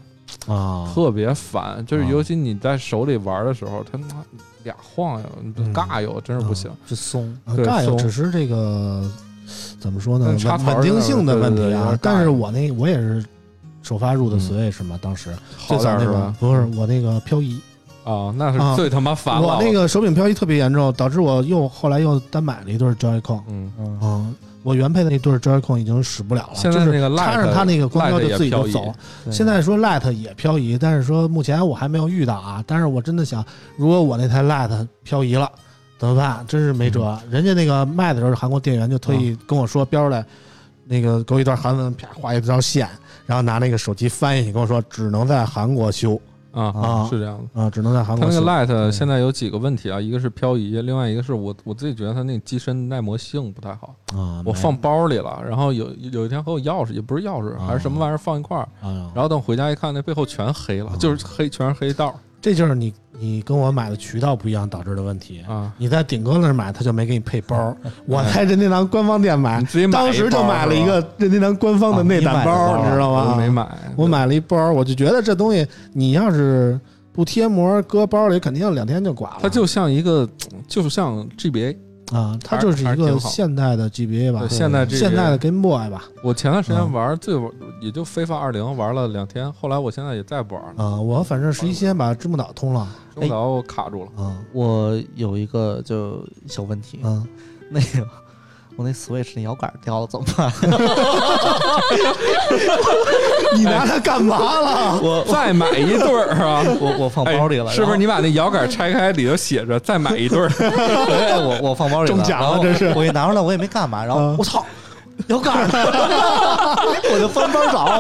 [0.47, 4.05] 啊，特别烦，就是啊尤其你在手里玩的时候，它妈
[4.63, 6.71] 俩晃悠，嗯尬悠，真是不行。
[6.87, 7.37] 就松。
[7.45, 9.09] 啊尬悠只是这个
[9.79, 10.25] 怎么说呢？
[10.25, 11.73] 稳稳定性的问题。
[11.73, 13.23] 啊但是我那我也是
[13.83, 16.35] 首发入的嗯 Switch 嘛，当时好最早那个点儿是吧？
[16.39, 17.59] 不是我那个漂移，
[18.03, 19.47] 啊，那是啊最他妈烦了。
[19.47, 23.41] 我那个手柄漂移特别严重，导致我又后来又单买了一对 Joy-Con。
[23.47, 24.35] 嗯，嗯，嗯，
[24.67, 28.93] 我原配的那对 Joy-Con 已经使不了了，就是现在那个插上它那个光标就自己就走。
[29.31, 32.61] 现在说 Lite 也漂移，但是说目前我还没有遇到啊。
[32.67, 33.41] 但是我真的想，
[33.77, 35.49] 如果我那台 Lite 漂移了，
[35.97, 36.43] 怎么办？
[36.49, 37.17] 真是没辙。
[37.31, 40.25] 人家那个卖的时候，韩国店员就特意跟我说标出来，
[40.83, 42.89] 那个给我一段韩文，啪画一条线，
[43.25, 46.19] 然后拿那个手机翻译去跟我说，只能在韩国修
[46.51, 47.61] 啊啊是这样的。
[47.61, 48.39] 啊，只能在韩国修。
[48.39, 53.95] 它那个 Light 现在有几个问题啊，一个是漂移，另外一个是我我自己觉得它那个机身耐磨性不太好。
[54.15, 65.41] 啊，我放包里了，然后有有一天和我钥匙也不是钥匙，还是什么玩意儿放一块儿，啊，然后等回家一看，那背后全黑了，就是黑，全是黑道这就是你你跟我买的渠道不一样导致的问题。
[65.47, 65.73] 啊。
[65.77, 67.75] 你在顶哥那儿买，他就没给你配包。
[68.05, 69.61] 我在任天堂官方店买
[69.91, 73.31] 当时就买了一个任天堂官方的内胆啊包，你知道吗？
[73.31, 76.79] 我没买，我买了一包，我就觉得这东西你要是
[77.11, 79.39] 不贴膜，搁包里肯定两天就刮了。
[79.41, 80.29] 它就像一个，
[80.67, 81.75] 就像 GBA。
[82.11, 86.05] 啊，它就是一个现代的 GBA 吧对，现代 GBA 现代的 Game Boy 吧。
[86.23, 87.51] 我前段时啊间玩最玩
[87.81, 92.87] 也就非法二零玩了两天，后来我现在也再不玩了，啊，我反正十一先把支木岛通了。
[93.15, 94.23] 中岛我卡住了。
[94.23, 97.23] 啊我有一个就小问题，啊
[97.69, 98.07] 那个
[98.77, 100.51] 我那 Switch 那摇杆掉了怎么办？
[103.55, 104.99] 你拿它干嘛了？
[105.01, 106.63] 我再买一对儿是吧？
[106.79, 107.97] 我我放包里了，哎是不是？
[107.97, 110.47] 你把那摇杆拆开，里头写着再买一对儿？
[111.41, 114.63] 我我放包里了，中奖了然后这是我一拿出来，我也没干嘛，然后嗯我操，
[115.27, 115.73] 摇杆呢，
[117.11, 117.99] 我就翻包找，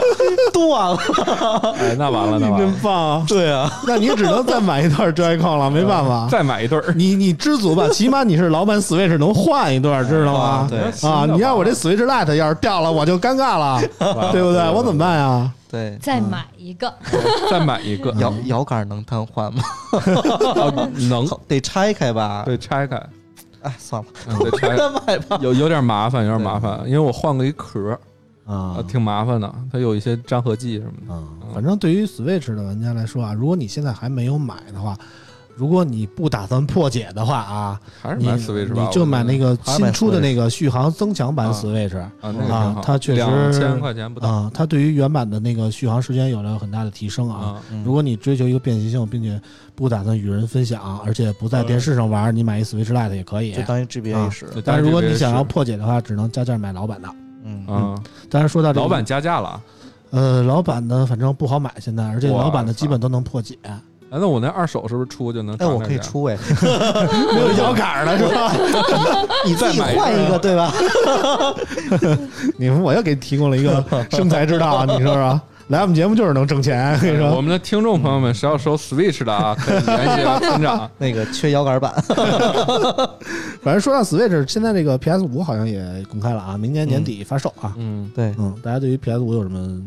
[0.53, 1.73] 断了。
[1.79, 3.25] 哎，那完了，那你真完了，棒啊！
[3.27, 6.27] 对啊，那你只能再买一段 Joy-Con 了，没办法。
[6.31, 6.93] 再买一对儿。
[6.95, 10.67] 你你知足吧，起码你是老版 Switch 能换一段，知道吗？
[10.69, 13.81] 对啊，你要我这 Switch Lite 要是掉了，我就尴尬了，
[14.31, 14.69] 对不对？
[14.71, 15.51] 我怎么办呀？
[15.69, 16.93] 对，再买一个，
[17.51, 19.61] 再买一个，摇摇杆能瘫痪吗？
[19.91, 22.43] 啊能得拆开吧？
[22.45, 23.01] 对拆开，
[23.67, 25.37] 哎，算了，嗯再 买吧。
[25.41, 27.99] 有有点麻烦，有点麻烦，因为我换过一壳儿，
[28.45, 31.13] 啊啊，挺麻烦的，它有一些粘合剂什么的。
[31.13, 34.97] 啊，反正对于 Switch 的玩家来说啊，如果你现在还没有买的话，
[35.57, 37.81] 如果你不打算破解的话啊，
[38.19, 44.29] 你还是买 Switch 吧，你就买那个新出的那个续航增强版啊 Switch 啊，那个，啊它确实两千块钱不到。
[44.29, 47.37] 啊，它对于原版的那个续航时间有了很大的提升啊。
[47.37, 47.61] 啊。
[47.71, 47.83] 嗯。
[47.83, 49.41] 如果你追求一个便携性，并且
[49.73, 53.53] 不打算与人分享，而且不在电视上玩，你买一 Switch Lite 也可以。
[53.53, 53.61] 就。
[53.63, 57.09] 当一 GBA 使，对但是如果你想要破解的话，只能加价买老版的。
[57.43, 57.65] 嗯。
[57.65, 57.95] 啊，
[58.29, 59.49] 当然说到这个老版加价了。
[59.49, 59.61] 啊。
[60.11, 63.57] 呃，老版的反正不好买，现在，而且老版的基本都能破解，
[64.09, 65.55] 哎，那我那二手是不是出就能？
[65.57, 65.97] 哎，我可以。
[65.99, 66.37] 出哎，
[67.33, 68.53] 没有摇杆了是吧？
[69.45, 70.73] 你自己再买一个换一个对吧？
[72.57, 75.41] 你们我又给提供了一个生财之道啊，你说说？
[75.67, 77.35] 来我们节目就是能挣钱， 跟你说。
[77.35, 80.89] 我们的听众朋友们，谁要收 Switch 的啊， 可以联系啊村长。
[80.97, 81.93] 那个缺摇杆版，
[83.61, 87.73] 反正说到 Switch，现在这个 PS 五好像也公开了啊，明年年底发售啊。
[87.77, 89.81] 嗯，对，嗯，大家对于 PS 五有什么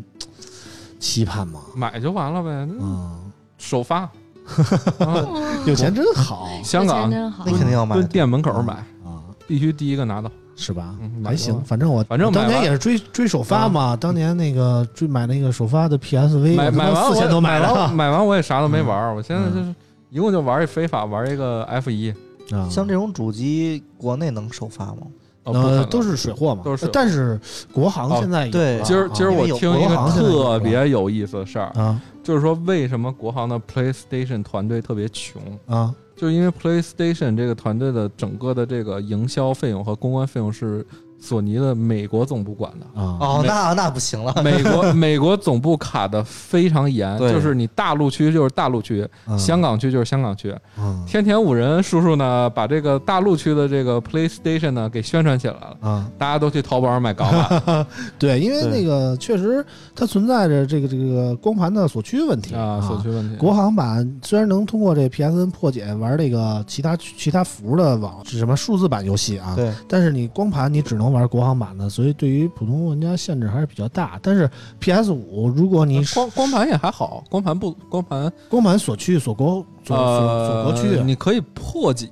[0.98, 1.60] 期盼吗？
[1.74, 3.29] 买就完了呗，嗯，
[3.60, 3.98] 首发。
[4.98, 5.24] 啊。
[5.66, 6.48] 有钱真好。
[6.64, 7.30] 香港那。
[7.44, 8.06] 肯定要买蹲。
[8.08, 10.28] 店门口买，啊，必须第一个拿到。
[10.56, 10.94] 是吧？
[11.00, 11.22] 嗯？
[11.24, 19.54] 还行，反正我反正当年也是追追首发嘛，当年那个追买那个首发的 PSV，买买完四千多我买买的完买完我也啥都没玩儿，我现在嗯。
[19.54, 19.74] 就是
[20.10, 22.10] 一共就玩一非法，玩一个 F 一。
[22.50, 24.96] 啊，像这种主机，国内能首发吗？
[25.44, 27.40] 呃都是水货嘛，都是但是
[27.72, 28.80] 国行哦现在有对。
[28.84, 29.36] 今儿今儿啊。
[29.38, 35.94] 我听一个特别有意思的事儿，啊就是说为什么国行的 PlayStation 团队特别穷，啊。
[36.16, 40.86] 就是因为 PlayStation 这个团队的整个的这个营销费用和公关费用是
[41.20, 42.86] 索尼的美国总部管的。
[43.00, 44.34] 啊哦，那那不行了。
[44.42, 50.50] 美国美国总部卡的非常严，就是你大陆区就是大陆区，啊香港区就是香港区。
[50.76, 57.86] 啊天田五人叔叔呢，把这个大陆区的这个 PlayStation 呢给宣传起来了，啊，大家都去淘宝上买港版
[58.18, 59.64] 对，因为那个确实
[59.94, 63.36] 它存在着这个这个光盘的锁区问题啊，锁区问题。
[63.36, 74.18] 国行版虽然能通过这 PSN 破解玩这个其他其他服的网是什么数字版游戏啊，对，但是你光盘你只能玩国行版的，所以对于普通玩家限制还是比较大。
[74.22, 74.48] 但是
[74.78, 82.08] PS 五如果你光光盘也还好，光盘不光盘光盘锁区锁国锁锁锁国区呃，你可以破解，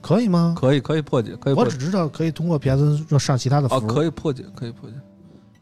[0.00, 0.54] 可以吗？
[0.58, 3.74] 可以可以破解，可以我只知道可以通过 PSN 上其他的服。
[3.74, 4.96] 哦，可以破解，可以破解，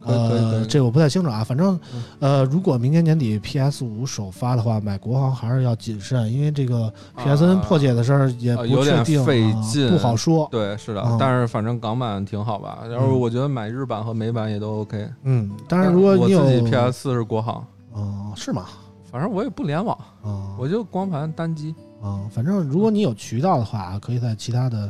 [0.08, 0.66] 呃，以。
[0.66, 10.48] 这我不太清楚啊，反正嗯，呃，如果明年年底 PS 五首发的话，买国行还是要谨慎，因为这个 PSN 破解的事儿也不啊有点确定，费啊劲不好说。
[10.50, 12.80] 对，是的嗯，但是反正港版挺好吧。
[12.90, 15.08] 然后我觉得买日版和美版也都 OK。
[15.24, 18.66] 嗯，当然如果你有我自己 PS 四是国行，嗯，是吗？
[19.10, 21.74] 反正我也不联网，啊我就光盘单机。
[22.02, 24.88] 啊，反正如果你有渠道的话，可以在其他的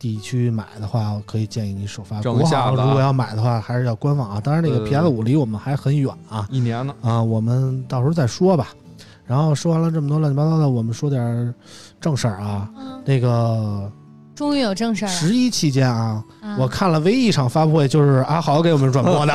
[0.00, 2.20] 地区买的话，我可以建议你首发。
[2.22, 4.40] 如果要买的话，还是要官网啊。
[4.40, 8.68] 当然，那个 PS 五离我们还很远啊一年呢，啊，我们到时候再说吧。
[9.26, 11.54] 然后说完了这么多乱七八糟的，我们说点儿
[12.00, 12.68] 正事儿啊。
[12.76, 13.90] 嗯那个
[14.40, 16.24] 终于有正事儿十一期间啊，
[16.58, 19.34] 我看了唯一一场发布会，就是阿豪给我们转播的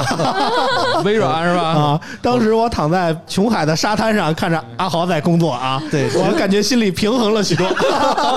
[1.05, 1.61] 微软是吧？
[1.61, 2.01] 啊。
[2.23, 7.67] 当时我躺在琼海的沙滩上，看着阿豪在工作啊，对，我感觉心里平衡了许多。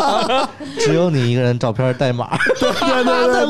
[0.79, 2.71] 只有你一个人照片代码， 对
[3.03, 3.47] 对对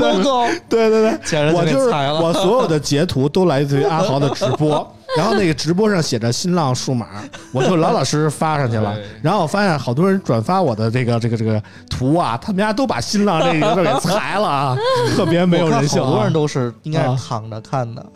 [0.69, 1.89] 带对对对我就是。
[2.23, 7.07] 我所有的截图都来自于阿豪的直播，然后那个直播上写着新浪数码，
[7.53, 8.97] 我就老老实实发上去了。
[9.21, 11.61] 然后我发现好多人转发我的这个这个这个
[11.91, 14.77] 图啊，他们家都把新浪这个字给裁了啊，
[15.17, 16.07] 特别没有人性啊。
[16.07, 18.07] 好多人都是应该啊是躺着看的，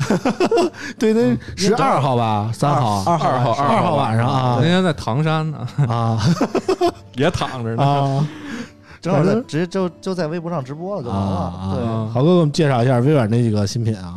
[0.98, 6.18] 对，那十二号吧，三号，二二号二号晚上啊那天在唐山呢，啊
[7.16, 7.82] 也躺着呢。
[7.82, 8.28] 啊
[9.02, 11.26] 正好在直接就就在微博上直播了就完了。
[11.26, 11.74] 啊！
[11.74, 14.14] 对，嗯豪哥给我们介绍一下微软那几个新品啊，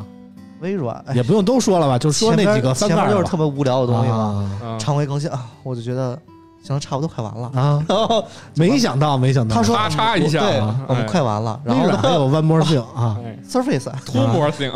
[0.66, 0.95] 微软。
[1.07, 4.78] 哎也不用都说了吧，就说那几个翻盖就是特别无聊的东西嘛。
[4.80, 6.20] 常规更新啊，我就觉得
[6.63, 7.51] 行了，差不多快完了。
[7.55, 10.41] 啊， 然后没想到，没想到，他说咔嚓一下。
[10.88, 11.59] 我们哎快完了。
[11.63, 14.72] 然微后还有 One More Thing 啊， Surface，脱模型，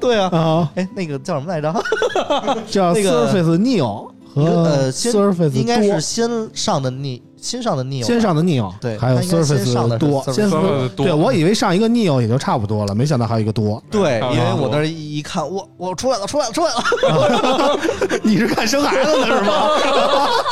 [0.00, 1.72] 对啊，啊，哎，那个叫什么来着？
[2.68, 13.82] 叫那个 Surface Neo 和 Surface 应该是先上的 Neo，新上的 Neo，先上的 Neo，对还有 Surface 上的多，Surface 先 Surface 多对我以为上一个 Neo 也就差不多了，没想到还有一个多。
[13.90, 17.78] 对，因为我那儿一一看，我我出来了，出来了，出来了，
[18.22, 19.68] 你是看生孩子的是吗？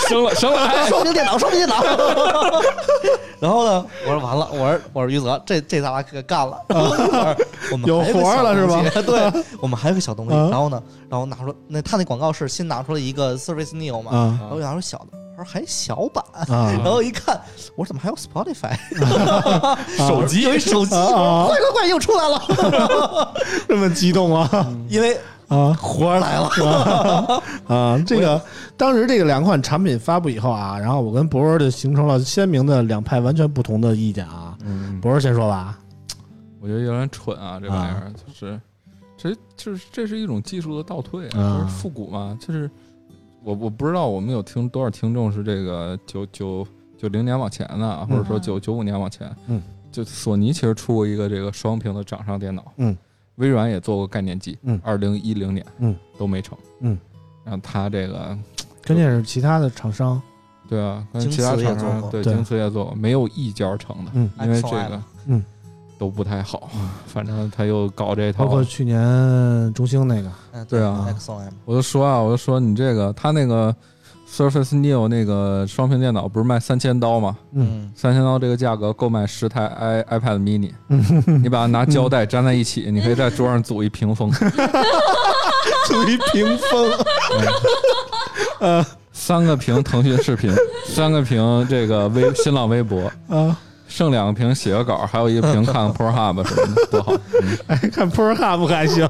[0.09, 1.81] 生 了生了，哎双屏电脑，双屏电脑。
[3.41, 6.59] 然后呢，我说完了，我说我说于泽，这这咱俩可干了。
[7.73, 8.83] 我们有活了是吧？
[9.07, 10.35] 对，我们还有个小东西。
[10.35, 16.25] 嗯然后呢，然后拿出那他那广告是新拿出了一个 Surface Neo 嘛，啊然后我拿出小的，还小版。
[16.49, 17.41] 啊 然后一看，
[17.77, 18.77] 我说怎么还有 Spotify
[19.97, 23.35] 手机有一手机，啊啊快快 快，又出来了，
[23.69, 24.49] 这么激动啊
[24.89, 25.19] 因为
[25.49, 27.43] 啊活儿来了。
[27.67, 28.01] 啊！
[28.07, 28.41] 这个
[28.77, 34.57] 当时这个两款产品发布以后啊，然后我跟博儿就形成了鲜明的两派完全不同的意见啊。
[34.65, 35.79] 嗯，博儿先说吧，
[36.61, 38.61] 我觉得有点蠢啊，这玩意儿就是，
[39.17, 42.71] 这就是这是一种技术的倒退啊，啊就是复古嘛，就是
[43.43, 46.67] 我我不知道我们有听多少听众是这个九九
[46.99, 48.41] 九零年往前的，或者说嗯。
[48.41, 52.97] 九九五年往前，嗯，就索尼其实出过一个这个双屏的掌上电脑，嗯，
[53.37, 54.81] 微软也做过概念机，嗯。
[54.85, 56.99] 二零一零年，嗯，都没成，嗯，
[57.45, 58.37] 然后他这个
[58.87, 60.21] 关键是其他的厂商，
[60.69, 65.45] 对啊，其他厂商对对京瓷也做过，没有一家成的，嗯因为这个嗯
[66.01, 66.71] 都不太好，
[67.07, 68.99] 反正他又搞这套，包括去年
[69.75, 73.75] 中兴那个，嗯对啊，XOM 我就说啊，我就说你这个，他那个
[74.27, 77.37] Surface Neo 那个双屏电脑不是卖三千刀吗？
[77.53, 80.73] 嗯，三千刀这个价格购买十台 i iPad mini，
[81.43, 84.31] 你把它拿胶带粘在一起，你可以在桌上组一屏风，
[85.87, 86.91] 组一屏风，
[89.13, 90.51] 三个屏腾讯视频，
[90.87, 93.55] 三个屏这个微新浪微博，啊，
[93.91, 97.13] 剩两个屏写个稿，还有一个屏看看 Pornhub 什么的，多好。
[97.43, 99.05] 嗯哎，看 Pornhub 还行，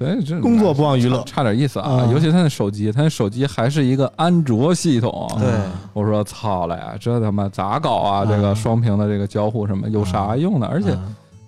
[0.00, 1.90] 哎，这工作不忘娱乐差差点意思啊。
[1.90, 5.30] 啊尤其他那手机，他那手机还是一个安卓系统。
[5.38, 5.48] 对，
[5.92, 8.22] 我说操了呀，这他妈咋搞啊？
[8.22, 10.66] 啊这个双屏的这个交互什么有啥用呢？
[10.70, 11.02] 而且啊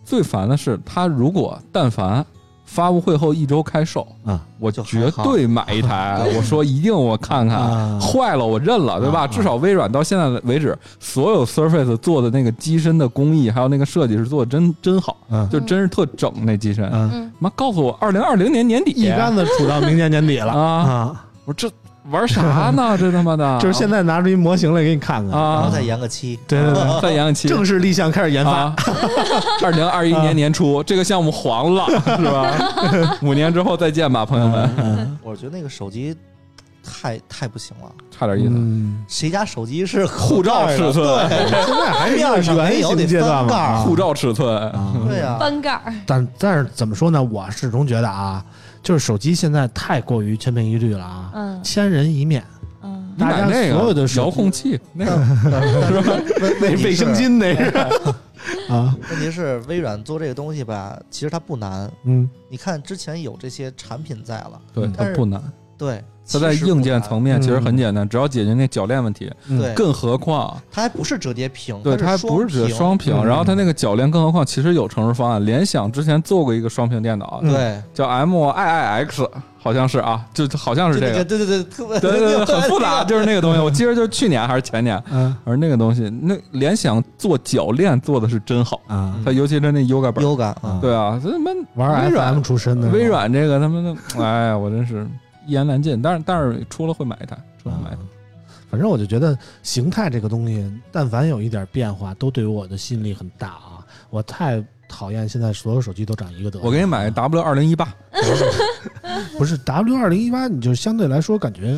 [0.05, 2.25] 最烦的是，他如果但凡
[2.71, 6.25] 发布会后一周开售，啊，我绝对买一台。
[6.37, 9.23] 我说一定我看看啊，坏了我认了，对吧？
[9.23, 16.89] 啊至少微软到现在为止，所有 Surface 做的那个机身的工艺，还有那个设计是做的真真好，嗯就真是特整那机身。
[17.41, 20.63] 妈告诉我，二零二零年年底一竿子杵到明年年底了啊！
[20.63, 21.69] 啊，我说这
[22.11, 22.43] 玩啥
[22.75, 22.97] 呢？
[22.99, 25.55] 这他妈的，就是现在拿出一模型来给你看看，啊。
[25.55, 26.39] 然后再延个期。
[26.47, 28.77] 对对对，再延个期，正式立项开始研发，啊，
[29.63, 31.87] 二零二一年年初，这个项目黄了，
[32.19, 33.17] 是吧？
[33.23, 36.17] 五年之后再见吧，朋友们，嗯我觉得那个手机
[36.83, 38.51] 太太不行了，差点意思。
[38.55, 41.29] 嗯，谁家手机是护照尺寸。
[41.29, 43.69] 对， 现在还是一个面上没原型阶段嘛，翻盖儿。
[43.75, 44.93] 啊护照尺寸，啊。
[45.09, 47.23] 对呀，翻盖，但但是怎么说呢？
[47.23, 48.43] 我始终觉得啊，
[48.83, 51.63] 就是手机现在太过于千篇一律了啊，嗯。
[51.63, 52.45] 千人一面，
[52.83, 55.13] 嗯，你买大家那个所有的遥控器，那个。
[55.87, 56.21] 是 吧？
[56.61, 57.77] 那卫生巾那是
[58.73, 61.91] 啊，问题是微软做这个东西吧，其实它不难。
[62.05, 62.29] 嗯。
[62.49, 65.43] 你看之前有这些产品在了，对，它不难，
[65.81, 69.33] 对，它在硬件层面其实很嗯简单，只要解决那铰链问题。
[69.49, 75.43] 嗯对，更何况，它还不是折叠屏，对，它还不是只是双屏，嗯然后它那个铰链，更何况其实有成熟方案。
[75.43, 79.27] 联想之前做过一个双屏电脑，嗯对， 叫 MIIX，
[79.59, 83.61] 好像是啊，就好像是这个，对对对，特别对对对， 很复杂，就是那个东西。
[83.61, 95.07] 我记得就是去年还是前年，嗯而那个东西，那联想做铰链做的是真好，啊，它尤其是那 Yoga 本儿，Yoga 啊，对啊，这他妈玩微软出身的微软这个他妈的，哎呀，我真是
[95.51, 96.01] 一言难尽。
[96.01, 98.01] 但是但是出了会买一台，出了会买一台。
[98.71, 103.85] 反正我就觉得形态这个东西，但凡有一点变化，都对于我的吸引力很大啊！
[104.11, 106.61] 我太讨厌现在所有手机都长一个德。
[106.63, 107.93] 我给你买 W 二零一八，
[109.37, 111.77] 不是 W 二零一八，你就相对来说感觉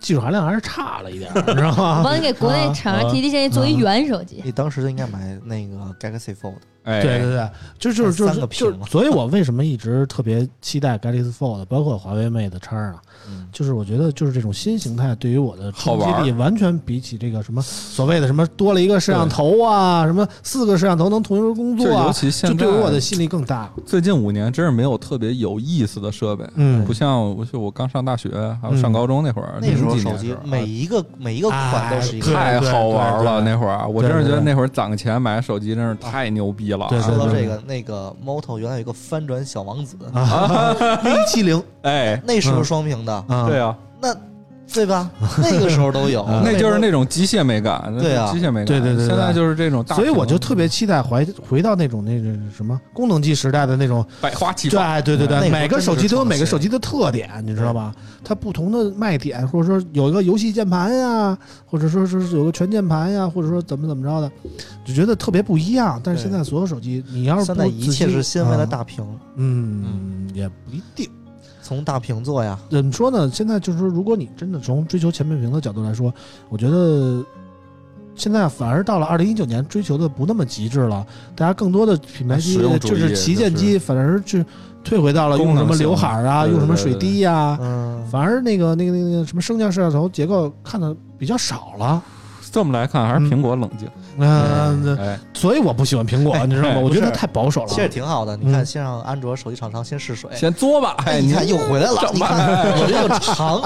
[0.00, 2.02] 技术含量还是差了一点儿，你知道我吗？
[2.04, 4.40] 帮你给国内厂商提提建议，做一原手机。
[4.44, 12.96] 你当时就应该买那个 Galaxy Fold，哎，对对对，就就是就三是个屏就，所以我为什么一直特别期待 Galaxy Fold，包括华为 Mate 叉啊，
[13.28, 23.68] 嗯，就是我觉得就是这种新形态对于我的冲击力，完全比起这个什么所谓的什么多了一个摄像头啊，什么四个摄像头能同时工作啊就尤，其现在对于我的吸引力更大。
[23.84, 26.84] 最近五年真是没有特别有意思的设备，嗯。
[26.84, 28.30] 不像我就我刚上大学
[28.62, 32.34] 还有上高中那会儿，那时候手机每一个每一个款都是一个。
[32.34, 33.40] 太好玩了。
[33.40, 36.86] 那会儿啊我真是觉得那会儿攒个钱买手机真是太牛逼了。
[36.88, 40.74] 对对对说到这个，那个 Moto 原来有一个翻转小王子啊
[41.04, 43.12] ，V 七零哎，那是不是双屏的？
[43.28, 44.14] 啊，对啊，那
[44.72, 45.10] 对吧？
[45.38, 48.66] 那个时候都有，那就是那种机械美感，对啊机械美感。
[48.66, 54.84] 对对对对现在就是这种大，所以我就特别期待回回到那种那个什么功能机时代的那种百花齐，放。
[54.84, 57.94] 哎对对对，每个手机都有每个手机的特点，你知道吧？
[58.24, 64.30] 它不同的卖点，或者说有一个游戏键盘呀，或者说是有个全键盘呀，或者说怎么怎么着的，
[64.84, 66.00] 就觉得特别不一样。
[66.04, 69.04] 但是现在所有手机，你要是现在不一切是先为了啊大屏，
[69.36, 71.08] 嗯，也不一定。
[71.68, 72.58] 从大屏做呀。
[72.70, 73.30] 怎么说呢？
[73.30, 76.10] 现在就是说，如果你真的从追求全面屏的角度来说，
[76.48, 77.22] 我觉得
[78.14, 81.06] 现在反而到了二零一九年，追求的不那么极致了。
[81.36, 84.44] 大家更多的品牌机就是旗舰机，反而是
[84.82, 92.02] 退回到了用什么刘海儿啊，用什么水滴呀、嗯，反而那个那个那个什么升降摄像头结构看的比较少了。
[92.50, 93.88] 这么来看，还是苹果冷静。
[94.18, 96.74] 嗯、哎，所以我不喜欢苹果，哎你知道吗？
[96.76, 97.68] 哎我觉得它太保守了。
[97.68, 98.36] 其实挺好的。
[98.36, 100.94] 你看，先让安卓手机厂商先试水，先作吧。
[101.06, 103.60] 哎，哎，你看又回来了，我这又长，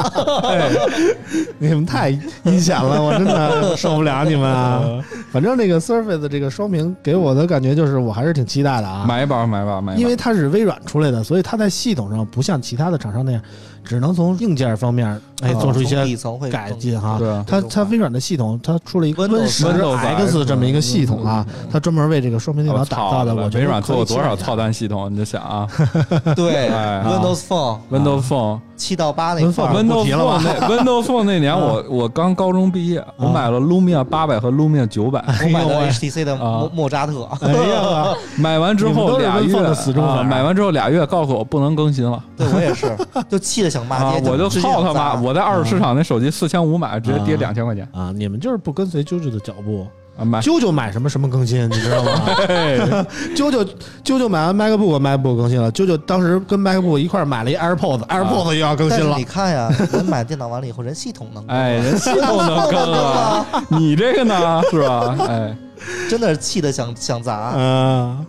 [1.58, 2.10] 你们太
[2.44, 4.82] 阴险了，我真的 受不了你们啊！
[5.30, 9.04] 反正这个 Surface 的这个双屏给我的感觉就是，我还是挺期待的啊。
[9.06, 9.98] 买吧，买吧，买吧。
[9.98, 13.40] 因为它是微软出来的，所以它在系统上不像其他的厂商那样，
[13.84, 15.06] 只能从硬件方面
[15.42, 15.96] 哎啊做出一些
[16.50, 17.20] 改进哈。
[17.46, 23.34] 它它微软的系统，它出了一个 Windows Win 十 Windows X 这么一个系统啊，它专门为这个双屏电脑打造的。
[23.34, 25.12] 我觉得微软做过多少操蛋系统？
[25.12, 25.66] 你就想啊
[26.36, 28.60] 对哎，Windows Phone，Windows Phone。
[28.82, 36.70] 七到八那块儿，Windows 不提了吧？Phone 那 Windows Phone 那年我我刚高中毕业，我买了 Lumia 八百和 Lumia 九百，我买的 HTC 的莫啊。
[36.72, 40.22] 莫扎特，哎呀， 买完之后俩月的死忠粉啊。
[40.24, 42.90] 买完之后俩月告诉我不能更新了对我也是，
[43.28, 45.14] 就气得想骂啊街，，我就操他妈！
[45.22, 47.38] 我在二手市场那手机四千五买，直接跌啊。
[47.38, 47.88] 两千块钱。
[47.92, 48.10] 啊！
[48.14, 49.86] 你们就是不跟随啾啾的脚步，
[50.18, 50.40] 啊买。
[50.40, 52.22] 啾啾买什么什么更新，你知道吗？
[52.48, 52.78] 嘿
[53.34, 53.66] 啾啾
[54.04, 55.70] 啾啾买完 MacBook，MacBook 更新了。
[55.72, 59.24] 啾啾当时跟 MacBook 一块儿买了一 AirPods，AirPods 又要更新了你。
[59.24, 65.16] 看呀，人买电脑完了以后，人系统能更，哎，人系统能 更啊，你这个呢是吧？
[65.28, 65.56] 哎，
[66.08, 67.54] 真的是气得想想砸。
[67.56, 68.26] 嗯，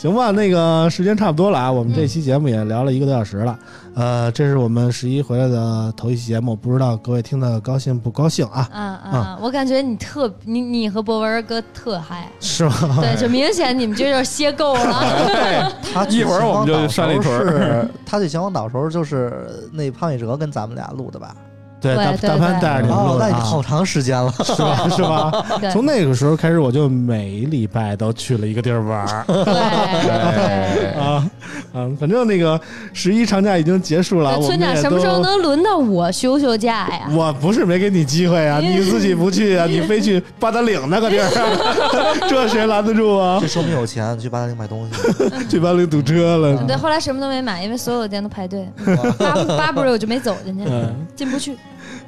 [0.00, 3.58] 行吧，那个时间差不多了啊，我们这期节目也聊了一个多小时了。
[3.94, 8.66] 呃，这是我们十一回来的头一期节目，不知道各位听的高兴不高兴啊？
[8.72, 9.38] 啊啊！
[9.42, 12.96] 我感觉你特你你和博文哥特嗨，是吗？
[13.02, 15.70] 对，就明显你们这就是歇够了。
[15.92, 21.36] 他一会儿我们就上了一屯儿是他去秦皇岛时候， 就是那潘一哲跟咱们俩录的吧？
[21.80, 24.32] 对，大潘带着你们录好长时间了。
[24.44, 24.88] 是吧？
[24.94, 25.32] 是吧？
[25.72, 29.24] 从那个时候开始，我就每礼拜都去了一个地儿玩儿
[31.00, 31.24] 啊
[31.72, 31.88] 啊！
[31.98, 32.60] 反正那个
[32.92, 37.08] 十一长假已经结束了，村长什么时候能轮到我休休假呀？
[37.12, 43.46] 我不是没给你机会啊，你自己不去啊，你非去八达岭那个地儿，这谁拦得住啊这？
[43.48, 44.94] 说明有钱，去八达岭买东西。
[45.48, 46.56] 去八达岭堵车了。
[46.66, 48.68] 对，后来什么都没买，因为所有的店都排队，
[49.18, 51.56] 巴巴不瑞我就没走进去，嗯，进不去。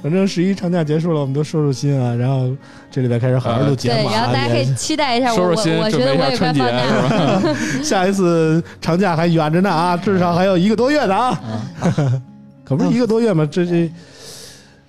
[0.02, 2.50] 反正十一长假结束了，我们都收收心啊，然后
[2.90, 4.14] 这礼拜开始好好录节对，目啊。
[4.14, 7.54] 然后大家可以期待一下我，我收收心，我准备一觉得我也快下春节放假了。
[7.54, 7.84] 是吧？
[7.84, 11.40] 下一次长假还远着呢啊，至少还有一个多月呢啊，
[12.64, 13.48] 可不是一个多月吗？
[13.48, 13.88] 这这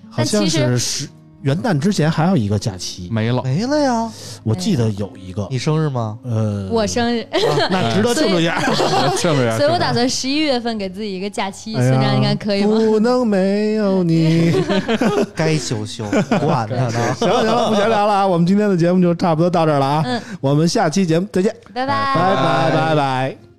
[0.09, 1.07] 好像是十
[1.43, 4.11] 元旦之前还有一个假期，没了，没了呀，
[4.43, 6.17] 我记得有一个，你生日吗？
[6.23, 7.27] 呃，我生日，
[7.69, 8.59] 那值得庆祝一下。
[9.17, 9.57] 庆祝一下。
[9.57, 11.75] 所以我打算十一月份给自己一个假期。
[11.75, 12.77] 哎呀村长，你看可以吗？
[12.77, 14.53] 不能没有你。
[15.35, 16.05] 该休休，
[16.39, 17.13] 管他呢。
[17.19, 23.52] 行了行了，不闲聊了啊，我们今天的节目就差不多到这儿了啊，嗯，我们下期节目再见，拜拜拜拜拜拜。